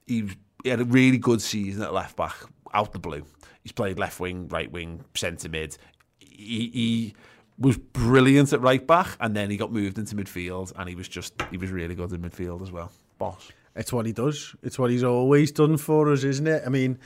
He, 0.05 0.29
he 0.63 0.69
had 0.69 0.81
a 0.81 0.85
really 0.85 1.17
good 1.17 1.41
season 1.41 1.81
at 1.81 1.93
left 1.93 2.15
back, 2.15 2.35
out 2.73 2.93
the 2.93 2.99
blue. 2.99 3.25
He's 3.63 3.71
played 3.71 3.99
left 3.99 4.19
wing, 4.19 4.47
right 4.49 4.71
wing, 4.71 5.03
centre 5.13 5.49
mid. 5.49 5.77
He, 6.19 6.69
he 6.73 7.15
was 7.57 7.77
brilliant 7.77 8.53
at 8.53 8.61
right 8.61 8.85
back, 8.85 9.15
and 9.19 9.35
then 9.35 9.49
he 9.49 9.57
got 9.57 9.71
moved 9.71 9.97
into 9.97 10.15
midfield, 10.15 10.73
and 10.77 10.89
he 10.89 10.95
was 10.95 11.07
just 11.07 11.33
he 11.51 11.57
was 11.57 11.71
really 11.71 11.95
good 11.95 12.11
in 12.11 12.21
midfield 12.21 12.61
as 12.61 12.71
well. 12.71 12.91
Boss. 13.17 13.51
It's 13.75 13.91
what 13.91 14.05
he 14.05 14.11
does. 14.11 14.55
It's 14.61 14.77
what 14.77 14.91
he's 14.91 15.03
always 15.03 15.51
done 15.51 15.77
for 15.77 16.11
us, 16.11 16.23
isn't 16.23 16.45
it? 16.45 16.61
I 16.65 16.69
mean, 16.69 16.99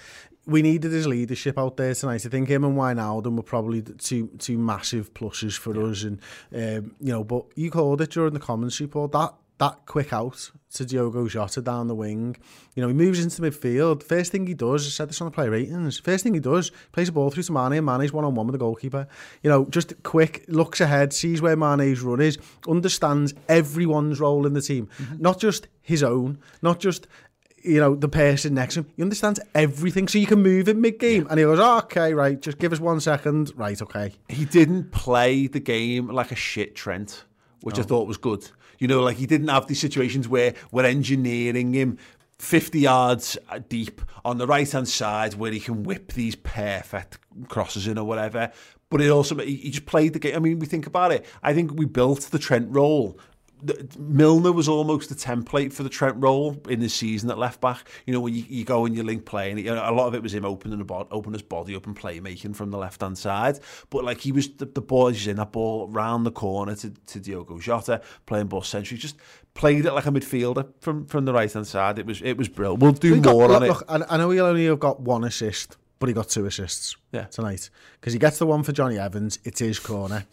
we 0.45 0.61
needed 0.61 0.91
his 0.91 1.07
leadership 1.07 1.57
out 1.57 1.77
there 1.77 1.93
tonight. 1.93 2.25
I 2.25 2.29
think 2.29 2.49
him 2.49 2.63
and 2.63 2.75
Wijnaldum 2.75 3.35
were 3.35 3.43
probably 3.43 3.81
two 3.81 4.27
two 4.39 4.57
massive 4.57 5.13
pluses 5.13 5.57
for 5.57 5.75
yeah. 5.75 5.91
us, 5.91 6.03
and 6.03 6.19
um, 6.53 6.95
you 6.99 7.11
know, 7.11 7.23
but 7.23 7.45
you 7.55 7.71
called 7.71 8.01
it 8.01 8.11
during 8.11 8.33
the 8.33 8.39
commentary, 8.39 8.87
Paul. 8.87 9.09
That 9.09 9.33
that 9.59 9.85
quick 9.85 10.13
out 10.13 10.51
to 10.73 10.85
Diogo 10.85 11.27
Jota 11.27 11.61
down 11.61 11.87
the 11.87 11.95
wing. 11.95 12.35
You 12.75 12.81
know, 12.81 12.87
he 12.87 12.93
moves 12.93 13.23
into 13.23 13.41
midfield. 13.41 14.03
First 14.03 14.31
thing 14.31 14.45
he 14.45 14.53
does, 14.53 14.85
I 14.85 14.89
said 14.89 15.09
this 15.09 15.21
on 15.21 15.25
the 15.25 15.31
play 15.31 15.49
ratings. 15.49 15.99
First 15.99 16.23
thing 16.23 16.33
he 16.33 16.39
does, 16.39 16.71
plays 16.91 17.09
a 17.09 17.11
ball 17.11 17.29
through 17.29 17.43
to 17.43 17.51
Mane, 17.51 17.73
and 17.73 17.85
Mane's 17.85 18.13
one 18.13 18.25
on 18.25 18.35
one 18.35 18.47
with 18.47 18.53
the 18.53 18.59
goalkeeper. 18.59 19.07
You 19.43 19.49
know, 19.49 19.65
just 19.65 20.01
quick 20.03 20.45
looks 20.47 20.81
ahead, 20.81 21.13
sees 21.13 21.41
where 21.41 21.55
Mane's 21.55 22.01
run 22.01 22.21
is, 22.21 22.37
understands 22.67 23.33
everyone's 23.47 24.19
role 24.19 24.45
in 24.45 24.53
the 24.53 24.61
team, 24.61 24.89
mm-hmm. 24.97 25.21
not 25.21 25.39
just 25.39 25.67
his 25.81 26.03
own, 26.03 26.39
not 26.61 26.79
just 26.79 27.07
you 27.63 27.79
know, 27.79 27.95
the 27.95 28.07
person 28.07 28.53
next 28.53 28.75
to 28.75 28.81
him. 28.81 28.87
He 28.95 29.01
understands 29.01 29.39
everything, 29.53 30.07
so 30.07 30.17
you 30.17 30.27
can 30.27 30.41
move 30.41 30.69
in 30.69 30.79
mid 30.79 30.99
game. 30.99 31.27
And 31.29 31.39
he 31.39 31.45
goes, 31.45 31.59
oh, 31.59 31.79
okay, 31.79 32.13
right, 32.13 32.39
just 32.39 32.59
give 32.59 32.71
us 32.71 32.79
one 32.79 33.01
second. 33.01 33.51
Right, 33.55 33.81
okay. 33.81 34.13
He 34.29 34.45
didn't 34.45 34.91
play 34.91 35.47
the 35.47 35.59
game 35.59 36.07
like 36.07 36.31
a 36.31 36.35
shit 36.35 36.75
Trent, 36.75 37.25
which 37.61 37.79
I 37.79 37.81
thought 37.81 38.07
was 38.07 38.17
good. 38.17 38.49
You 38.79 38.87
know, 38.87 39.01
like 39.01 39.17
he 39.17 39.25
didn't 39.25 39.47
have 39.47 39.67
these 39.67 39.79
situations 39.79 40.27
where 40.27 40.53
we're 40.71 40.85
engineering 40.85 41.73
him 41.73 41.97
50 42.39 42.79
yards 42.79 43.37
uh, 43.49 43.59
deep 43.67 44.01
on 44.23 44.37
the 44.37 44.47
right 44.47 44.69
hand 44.69 44.87
side 44.87 45.33
where 45.33 45.51
he 45.51 45.59
can 45.59 45.83
whip 45.83 46.13
these 46.13 46.35
perfect 46.35 47.17
crosses 47.47 47.87
in 47.87 47.97
or 47.97 48.05
whatever. 48.05 48.51
But 48.89 49.01
it 49.01 49.09
also, 49.09 49.35
he 49.37 49.69
just 49.69 49.85
played 49.85 50.13
the 50.13 50.19
game. 50.19 50.35
I 50.35 50.39
mean, 50.39 50.59
we 50.59 50.65
think 50.65 50.87
about 50.87 51.11
it. 51.11 51.25
I 51.43 51.53
think 51.53 51.73
we 51.73 51.85
built 51.85 52.21
the 52.21 52.39
Trent 52.39 52.69
role 52.69 53.19
Milner 53.97 54.51
was 54.51 54.67
almost 54.67 55.09
the 55.09 55.15
template 55.15 55.73
for 55.73 55.83
the 55.83 55.89
Trent 55.89 56.15
role 56.19 56.61
in 56.69 56.79
this 56.79 56.93
season 56.93 57.29
at 57.31 57.37
left 57.37 57.59
back. 57.59 57.89
You 58.05 58.13
know, 58.13 58.19
when 58.19 58.35
you, 58.35 58.43
you 58.47 58.63
go 58.63 58.85
and 58.85 58.95
you 58.95 59.03
link 59.03 59.25
play, 59.25 59.49
and 59.49 59.59
you 59.59 59.73
know, 59.73 59.89
a 59.89 59.91
lot 59.91 60.07
of 60.07 60.15
it 60.15 60.21
was 60.21 60.33
him 60.33 60.45
opening 60.45 60.77
the 60.77 60.85
bod, 60.85 61.07
opening 61.11 61.33
his 61.33 61.41
body 61.41 61.75
up 61.75 61.87
and 61.87 61.97
playmaking 61.97 62.55
from 62.55 62.71
the 62.71 62.77
left 62.77 63.01
hand 63.01 63.17
side. 63.17 63.59
But 63.89 64.03
like 64.03 64.21
he 64.21 64.31
was 64.31 64.49
the, 64.49 64.65
the 64.65 64.81
ball 64.81 65.07
he's 65.07 65.27
in 65.27 65.37
that 65.37 65.51
ball 65.51 65.87
round 65.87 66.25
the 66.25 66.31
corner 66.31 66.75
to, 66.75 66.89
to 66.91 67.19
Diogo 67.19 67.59
Jota 67.59 68.01
playing 68.25 68.47
ball 68.47 68.61
century, 68.61 68.97
just 68.97 69.17
played 69.53 69.85
it 69.85 69.93
like 69.93 70.05
a 70.05 70.11
midfielder 70.11 70.67
from 70.79 71.05
from 71.05 71.25
the 71.25 71.33
right 71.33 71.51
hand 71.51 71.67
side. 71.67 71.97
It 71.97 72.05
was 72.05 72.21
it 72.21 72.37
was 72.37 72.47
brilliant. 72.47 72.81
We'll 72.81 72.91
do 72.91 73.19
got, 73.19 73.31
more 73.33 73.47
look, 73.47 73.55
on 73.55 73.67
look, 73.67 73.81
it. 73.81 73.89
Look, 73.89 74.11
I 74.11 74.17
know 74.17 74.29
he 74.29 74.39
only 74.39 74.65
have 74.65 74.79
got 74.79 74.99
one 74.99 75.23
assist, 75.23 75.77
but 75.99 76.07
he 76.07 76.13
got 76.13 76.29
two 76.29 76.45
assists 76.45 76.95
yeah. 77.11 77.25
tonight 77.25 77.69
because 77.99 78.13
he 78.13 78.19
gets 78.19 78.37
the 78.37 78.45
one 78.45 78.63
for 78.63 78.71
Johnny 78.71 78.99
Evans. 78.99 79.39
It 79.43 79.61
is 79.61 79.79
corner. 79.79 80.25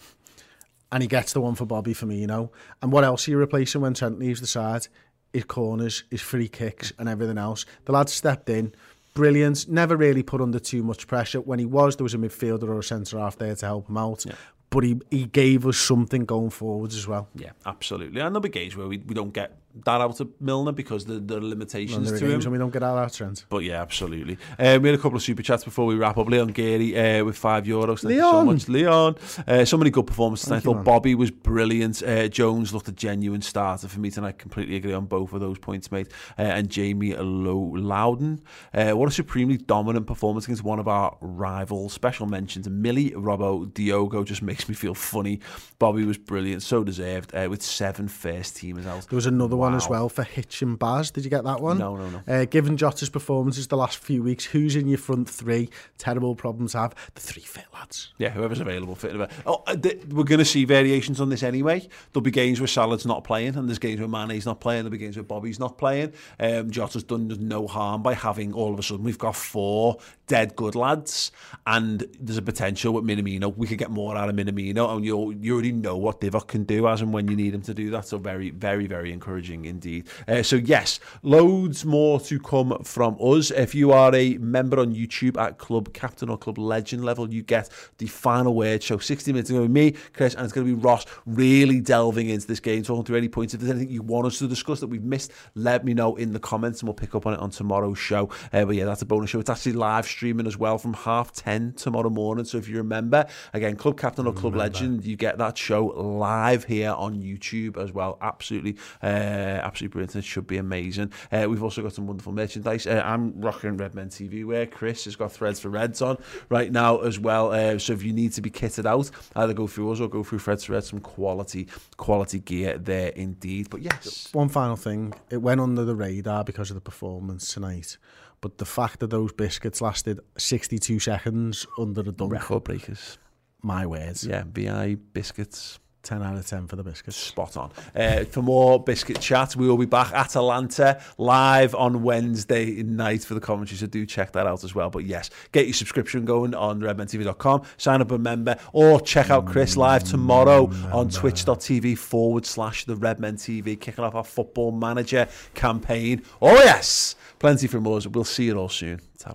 And 0.93 1.03
he 1.03 1.09
gets 1.09 1.33
the 1.33 1.41
one 1.41 1.55
for 1.55 1.67
Bobby 1.67 1.95
Firmino. 1.95 2.51
And 2.81 2.93
what 2.93 3.05
else 3.05 3.27
are 3.27 3.33
you 3.33 3.39
replacing 3.39 3.81
when 3.81 3.95
Trent 3.95 4.19
leaves 4.19 4.41
the 4.41 4.47
side? 4.47 4.87
His 5.33 5.45
corners, 5.45 6.05
his 6.11 6.21
free 6.21 6.49
kicks, 6.49 6.93
and 6.99 7.09
everything 7.09 7.39
else. 7.39 7.67
The 7.87 7.93
lad 7.93 8.09
stepped 8.09 8.49
in. 8.49 8.73
Brilliant. 9.15 9.69
Never 9.69 9.97
really 9.97 10.23
put 10.23 10.41
under 10.41 10.59
too 10.59 10.83
much 10.83 11.07
pressure. 11.07 11.41
When 11.41 11.59
he 11.59 11.65
was, 11.65 11.97
there 11.97 12.05
was 12.05 12.15
a 12.15 12.19
midfielder 12.19 12.65
or 12.65 12.79
a 12.79 12.83
centre 12.83 13.19
half 13.19 13.39
there 13.39 13.55
to 13.55 13.67
help 13.67 13.89
him 13.89 13.97
out. 13.97 14.25
But 14.71 14.85
he, 14.85 15.01
he 15.11 15.25
gave 15.27 15.67
us 15.67 15.77
something 15.77 16.25
going 16.25 16.51
forwards 16.51 16.97
as 16.97 17.07
well. 17.07 17.29
Yeah, 17.35 17.51
absolutely. 17.65 18.21
And 18.21 18.35
there'll 18.35 18.41
be 18.41 18.49
games 18.49 18.77
where 18.77 18.89
we, 18.89 18.99
we 18.99 19.15
don't 19.15 19.33
get 19.33 19.57
that 19.85 20.01
out 20.01 20.21
of 20.21 20.29
Milner 20.41 20.73
because 20.73 21.05
the, 21.05 21.15
the 21.21 21.37
And 21.37 21.49
limitations 21.51 22.07
there 22.09 22.17
are 22.17 22.21
to 22.21 22.31
him. 22.31 22.41
when 22.41 22.53
we 22.53 22.59
don't 22.59 22.73
get 22.73 22.83
out 22.83 22.97
of 22.99 23.13
Trent. 23.13 23.45
But 23.49 23.59
yeah, 23.65 23.81
absolutely. 23.83 24.39
Um, 24.59 24.83
we 24.83 24.89
had 24.91 24.99
a 24.99 25.03
couple 25.03 25.17
of 25.17 25.23
super 25.23 25.43
chats 25.43 25.65
before 25.65 25.87
we 25.87 25.95
wrap 25.97 26.17
up. 26.17 26.29
Leon 26.29 26.49
Geary 26.49 26.97
uh, 27.21 27.25
with 27.25 27.37
five 27.37 27.65
euros. 27.65 28.01
Thank 28.03 28.15
you 28.15 28.21
so 28.21 28.31
Leon! 28.33 28.47
much, 28.47 28.69
Leon. 28.69 29.17
Uh, 29.47 29.65
so 29.65 29.77
many 29.77 29.91
good 29.91 30.07
performances. 30.07 30.51
I 30.53 30.61
thought 30.61 30.77
man. 30.77 30.85
Bobby 30.85 31.15
was 31.15 31.31
brilliant. 31.31 32.03
Uh, 32.03 32.29
Jones 32.29 32.73
looked 32.73 32.89
a 32.89 32.93
genuine 32.93 33.43
starter 33.43 33.89
for 33.89 34.01
me 34.01 34.11
tonight. 34.11 34.39
Completely 34.39 34.77
agree 34.77 34.93
on 34.93 35.07
both 35.07 35.33
of 35.33 35.41
those 35.41 35.59
points, 35.59 35.91
mate. 35.91 36.09
Uh, 36.39 36.43
and 36.43 36.69
Jamie 36.69 37.15
Low 37.17 37.73
Loudon. 37.77 38.41
Uh, 38.73 38.93
what 38.93 39.09
a 39.09 39.13
supremely 39.13 39.57
dominant 39.57 40.07
performance 40.07 40.45
against 40.45 40.63
one 40.65 40.79
of 40.79 40.89
our 40.89 41.17
rivals. 41.21 41.93
Special 41.93 42.27
mention 42.27 42.63
to 42.63 42.71
Millie 42.71 43.11
Robbo 43.13 43.73
Diogo. 43.73 44.25
Just 44.25 44.43
makes 44.43 44.69
me 44.69 44.75
feel 44.75 44.95
funny. 44.95 45.41
Bobby 45.79 46.05
was 46.05 46.19
brilliant. 46.19 46.63
So 46.63 46.85
deserved. 46.85 47.35
Uh, 47.35 47.49
with 47.49 47.63
seven 47.63 48.09
first 48.09 48.57
teamers 48.57 48.87
out. 48.87 49.07
There 49.09 49.17
was 49.17 49.27
another 49.27 49.57
one 49.57 49.64
as 49.73 49.89
well 49.89 50.11
for 50.11 50.25
Hitch 50.25 50.61
and 50.61 50.79
Baz. 50.79 51.11
Did 51.11 51.25
you 51.25 51.31
get 51.31 51.45
that 51.45 51.61
one? 51.61 51.79
No, 51.79 51.97
no, 51.97 52.11
no. 52.11 52.23
Uh, 52.29 52.45
given 52.45 52.77
Jota's 52.77 53.09
performances 53.09 53.69
the 53.69 53.77
last 53.77 53.99
few 53.99 54.23
weeks, 54.23 54.45
who's 54.45 54.77
in 54.77 54.89
your 54.89 54.99
front 54.99 55.31
three? 55.31 55.71
Terrible 55.97 56.35
problems 56.35 56.73
have. 56.73 56.95
The 57.15 57.21
three 57.21 57.43
fit 57.43 57.65
lads. 57.73 58.13
Yeah, 58.19 58.31
whoever's 58.31 58.61
available 58.61 58.97
fit. 58.97 59.15
Oh, 59.47 59.63
uh, 59.67 59.77
th- 59.77 60.05
we're 60.11 60.25
going 60.25 60.41
to 60.41 60.45
see 60.45 60.65
variations 60.65 61.21
on 61.21 61.29
this 61.29 61.43
anyway. 61.43 61.89
There'll 62.13 62.23
be 62.23 62.31
games 62.31 62.61
where 62.61 62.67
Salah's 62.67 63.07
not 63.07 63.25
playing, 63.25 63.57
and 63.57 63.69
there's 63.69 63.79
games 63.79 64.01
where 64.01 64.09
Mane's 64.09 64.45
not 64.45 64.61
playing. 64.61 64.83
There'll 64.83 64.91
be 64.91 64.99
games 64.99 65.17
where 65.17 65.23
Bobby's 65.23 65.61
not 65.61 65.79
playing. 65.79 66.13
Um, 66.41 66.71
Jota's 66.71 67.05
done 67.05 67.29
no 67.41 67.67
harm 67.67 68.03
by 68.03 68.15
having 68.15 68.53
all 68.53 68.73
of 68.73 68.79
a 68.79 68.83
sudden 68.83 69.05
we've 69.05 69.19
got 69.19 69.37
four 69.37 69.99
dead 70.27 70.57
good 70.57 70.75
lads, 70.75 71.31
and 71.67 72.05
there's 72.19 72.39
a 72.39 72.43
potential 72.43 72.93
with 72.93 73.05
Minamino. 73.05 73.57
We 73.57 73.67
could 73.67 73.79
get 73.79 73.91
more 73.91 74.17
out 74.17 74.29
of 74.29 74.35
Minamino, 74.35 74.97
and 74.97 75.05
you 75.05 75.33
you 75.41 75.53
already 75.53 75.73
know 75.73 75.97
what 75.97 76.21
Divock 76.21 76.49
can 76.49 76.65
do 76.65 76.89
as 76.89 77.01
and 77.01 77.13
when 77.13 77.29
you 77.29 77.37
need 77.37 77.55
him 77.55 77.63
to 77.63 77.75
do 77.75 77.91
that. 77.91 78.07
So 78.07 78.19
very, 78.19 78.51
very, 78.51 78.87
very 78.87 79.13
encouraging 79.13 79.54
indeed. 79.63 80.09
Uh, 80.27 80.43
so 80.43 80.57
yes, 80.57 81.01
loads 81.23 81.85
more 81.85 82.19
to 82.21 82.41
come 82.41 82.77
from 82.83 83.17
us. 83.21 83.51
If 83.51 83.75
you 83.75 83.93
are 83.93 84.15
a 84.15 84.39
member 84.39 84.81
on 84.81 84.95
YouTube 84.95 85.41
at 85.41 85.59
Club 85.59 85.93
Captain 85.93 86.29
or 86.29 86.39
Club 86.39 86.59
Legend 86.59 87.05
level, 87.05 87.33
you 87.33 87.43
get 87.43 87.69
the 87.99 88.07
final 88.07 88.55
word 88.55 88.83
show. 88.83 88.99
60 88.99 89.33
minutes 89.33 89.51
to 89.51 89.61
be 89.63 89.69
me, 89.69 89.95
Chris, 90.13 90.35
and 90.35 90.45
it's 90.45 90.53
going 90.53 90.67
to 90.67 90.75
be 90.75 90.81
Ross 90.81 91.05
really 91.27 91.81
delving 91.81 92.29
into 92.31 92.47
this 92.47 92.61
game, 92.61 92.83
talking 92.83 93.05
through 93.05 93.19
any 93.19 93.29
points. 93.29 93.55
If 93.55 93.61
there's 93.61 93.71
anything 93.71 93.91
you 93.91 94.03
want 94.03 94.27
us 94.27 94.39
to 94.39 94.49
discuss 94.49 94.81
that 94.81 94.89
we've 94.89 95.05
missed, 95.05 95.33
let 95.55 95.85
me 95.85 95.95
know 95.95 96.17
in 96.17 96.33
the 96.33 96.41
comments 96.41 96.81
and 96.81 96.89
we'll 96.89 96.95
pick 96.95 97.15
up 97.15 97.27
on 97.27 97.35
it 97.35 97.41
on 97.41 97.51
tomorrow's 97.51 97.99
show. 97.99 98.31
Uh, 98.53 98.65
but 98.65 98.75
yeah, 98.75 98.85
that's 98.85 99.03
a 99.03 99.07
bonus 99.07 99.31
show. 99.31 99.41
It's 99.41 99.51
actually 99.51 99.73
live 99.73 100.07
streaming 100.07 100.47
as 100.47 100.57
well 100.57 100.79
from 100.79 100.95
half 100.95 101.33
10 101.33 101.75
tomorrow 101.75 102.11
morning. 102.11 102.45
So 102.45 102.59
if 102.59 102.69
you 102.69 102.79
remember, 102.79 103.27
again, 103.53 103.77
Club 103.77 103.99
Captain 103.99 104.27
or 104.27 104.33
Club 104.33 104.57
Legend, 104.57 105.05
you 105.05 105.17
get 105.17 105.39
that 105.39 105.59
show 105.59 105.87
live 105.87 106.65
here 106.65 106.93
on 106.93 107.21
YouTube 107.21 107.77
as 107.77 107.93
well. 107.93 108.19
Absolutely 108.21 108.77
uh, 109.03 109.07
absolutely 109.45 109.93
brilliant. 109.93 110.17
It 110.17 110.25
should 110.25 110.47
be 110.47 110.57
amazing. 110.59 111.13
Uh, 111.33 111.47
we've 111.49 111.63
also 111.63 111.83
got 111.83 111.93
some 111.93 112.07
wonderful 112.07 112.33
merchandise. 112.33 112.87
Uh, 112.87 113.03
I'm 113.05 113.41
rocking 113.41 113.77
Redmen 113.77 114.09
TV 114.09 114.45
wear. 114.45 114.67
Chris 114.67 115.05
has 115.05 115.17
got 115.17 115.33
Threads 115.33 115.61
for 115.61 115.69
Reds 115.69 116.03
on 116.03 116.19
right 116.49 116.71
now 116.71 116.99
as 116.99 117.19
well. 117.19 117.53
Uh, 117.53 117.79
so 117.79 117.93
if 117.93 118.03
you 118.03 118.13
need 118.13 118.33
to 118.33 118.41
be 118.43 118.51
kitted 118.51 118.87
out, 118.87 119.11
either 119.37 119.53
go 119.55 119.67
through 119.67 119.93
us 119.93 120.01
or 120.01 120.09
go 120.09 120.23
through 120.23 120.39
Threads 120.41 120.65
for 120.65 120.73
Reds. 120.73 120.89
Some 120.91 121.01
quality, 121.01 121.69
quality 121.97 122.39
gear 122.41 122.79
there 122.79 123.09
indeed. 123.09 123.71
But 123.71 123.83
yes, 123.83 124.29
One 124.33 124.49
final 124.49 124.77
thing. 124.77 125.15
It 125.31 125.39
went 125.39 125.61
under 125.61 125.85
the 125.85 125.95
radar 125.95 126.45
because 126.45 126.71
of 126.71 126.75
the 126.75 126.81
performance 126.81 127.53
tonight. 127.53 127.97
But 128.41 128.59
the 128.59 128.67
fact 128.67 129.01
that 129.01 129.09
those 129.09 129.33
biscuits 129.33 129.81
lasted 129.81 130.21
62 130.37 130.99
seconds 130.99 131.67
under 131.79 132.03
the 132.03 132.13
dunk, 132.13 132.33
record 132.33 132.65
breakers. 132.65 133.17
my 133.63 133.87
words. 133.87 134.27
Yeah, 134.27 134.45
VI 134.47 134.97
biscuits. 135.15 135.79
10 136.05 136.23
out 136.23 136.37
of 136.37 136.47
10 136.47 136.67
for 136.67 136.77
the 136.77 136.83
biscuits. 136.83 137.17
Spot 137.17 137.57
on. 137.57 137.71
Uh, 137.95 138.25
for 138.25 138.43
more 138.43 138.83
biscuit 138.83 139.21
chat, 139.21 139.57
we 139.57 139.67
will 139.67 139.79
be 139.79 139.87
back 139.87 140.09
at 140.09 140.27
Atalanta 140.27 141.01
live 141.19 141.75
on 141.75 142.03
Wednesday 142.03 142.83
night 142.83 143.25
for 143.25 143.35
the 143.35 143.41
commentary, 143.41 143.79
so 143.79 143.87
do 143.87 144.07
check 144.07 144.33
that 144.33 144.47
out 144.47 144.65
as 144.65 144.75
well. 144.75 144.91
But 144.91 145.05
yes, 145.05 145.31
get 145.53 145.67
your 145.67 145.75
subscription 145.75 146.25
going 146.25 146.55
on 146.55 146.81
redmentv.com, 146.81 147.63
sign 147.77 148.01
up 148.01 148.11
a 148.11 148.19
member, 148.19 148.57
or 148.73 149.01
check 149.01 149.31
out 149.31 149.47
Chris 149.47 149.77
live 149.77 150.05
tomorrow 150.05 150.71
on 150.93 151.09
twitch.tv 151.09 151.97
forward 151.99 152.47
slash 152.47 152.85
the 152.85 152.97
Redmen 152.97 153.37
TV, 153.37 153.79
kicking 153.79 154.05
off 154.05 154.15
our 154.15 154.25
football 154.25 154.73
manager 154.73 155.29
campaign. 155.55 156.23
Oh, 156.41 156.55
yes, 156.55 157.17
plenty 157.39 157.67
from 157.67 157.87
us. 157.87 158.07
We'll 158.07 158.25
see 158.25 158.47
you 158.47 158.59
all 158.59 158.69
soon. 158.69 159.01
ta 159.19 159.35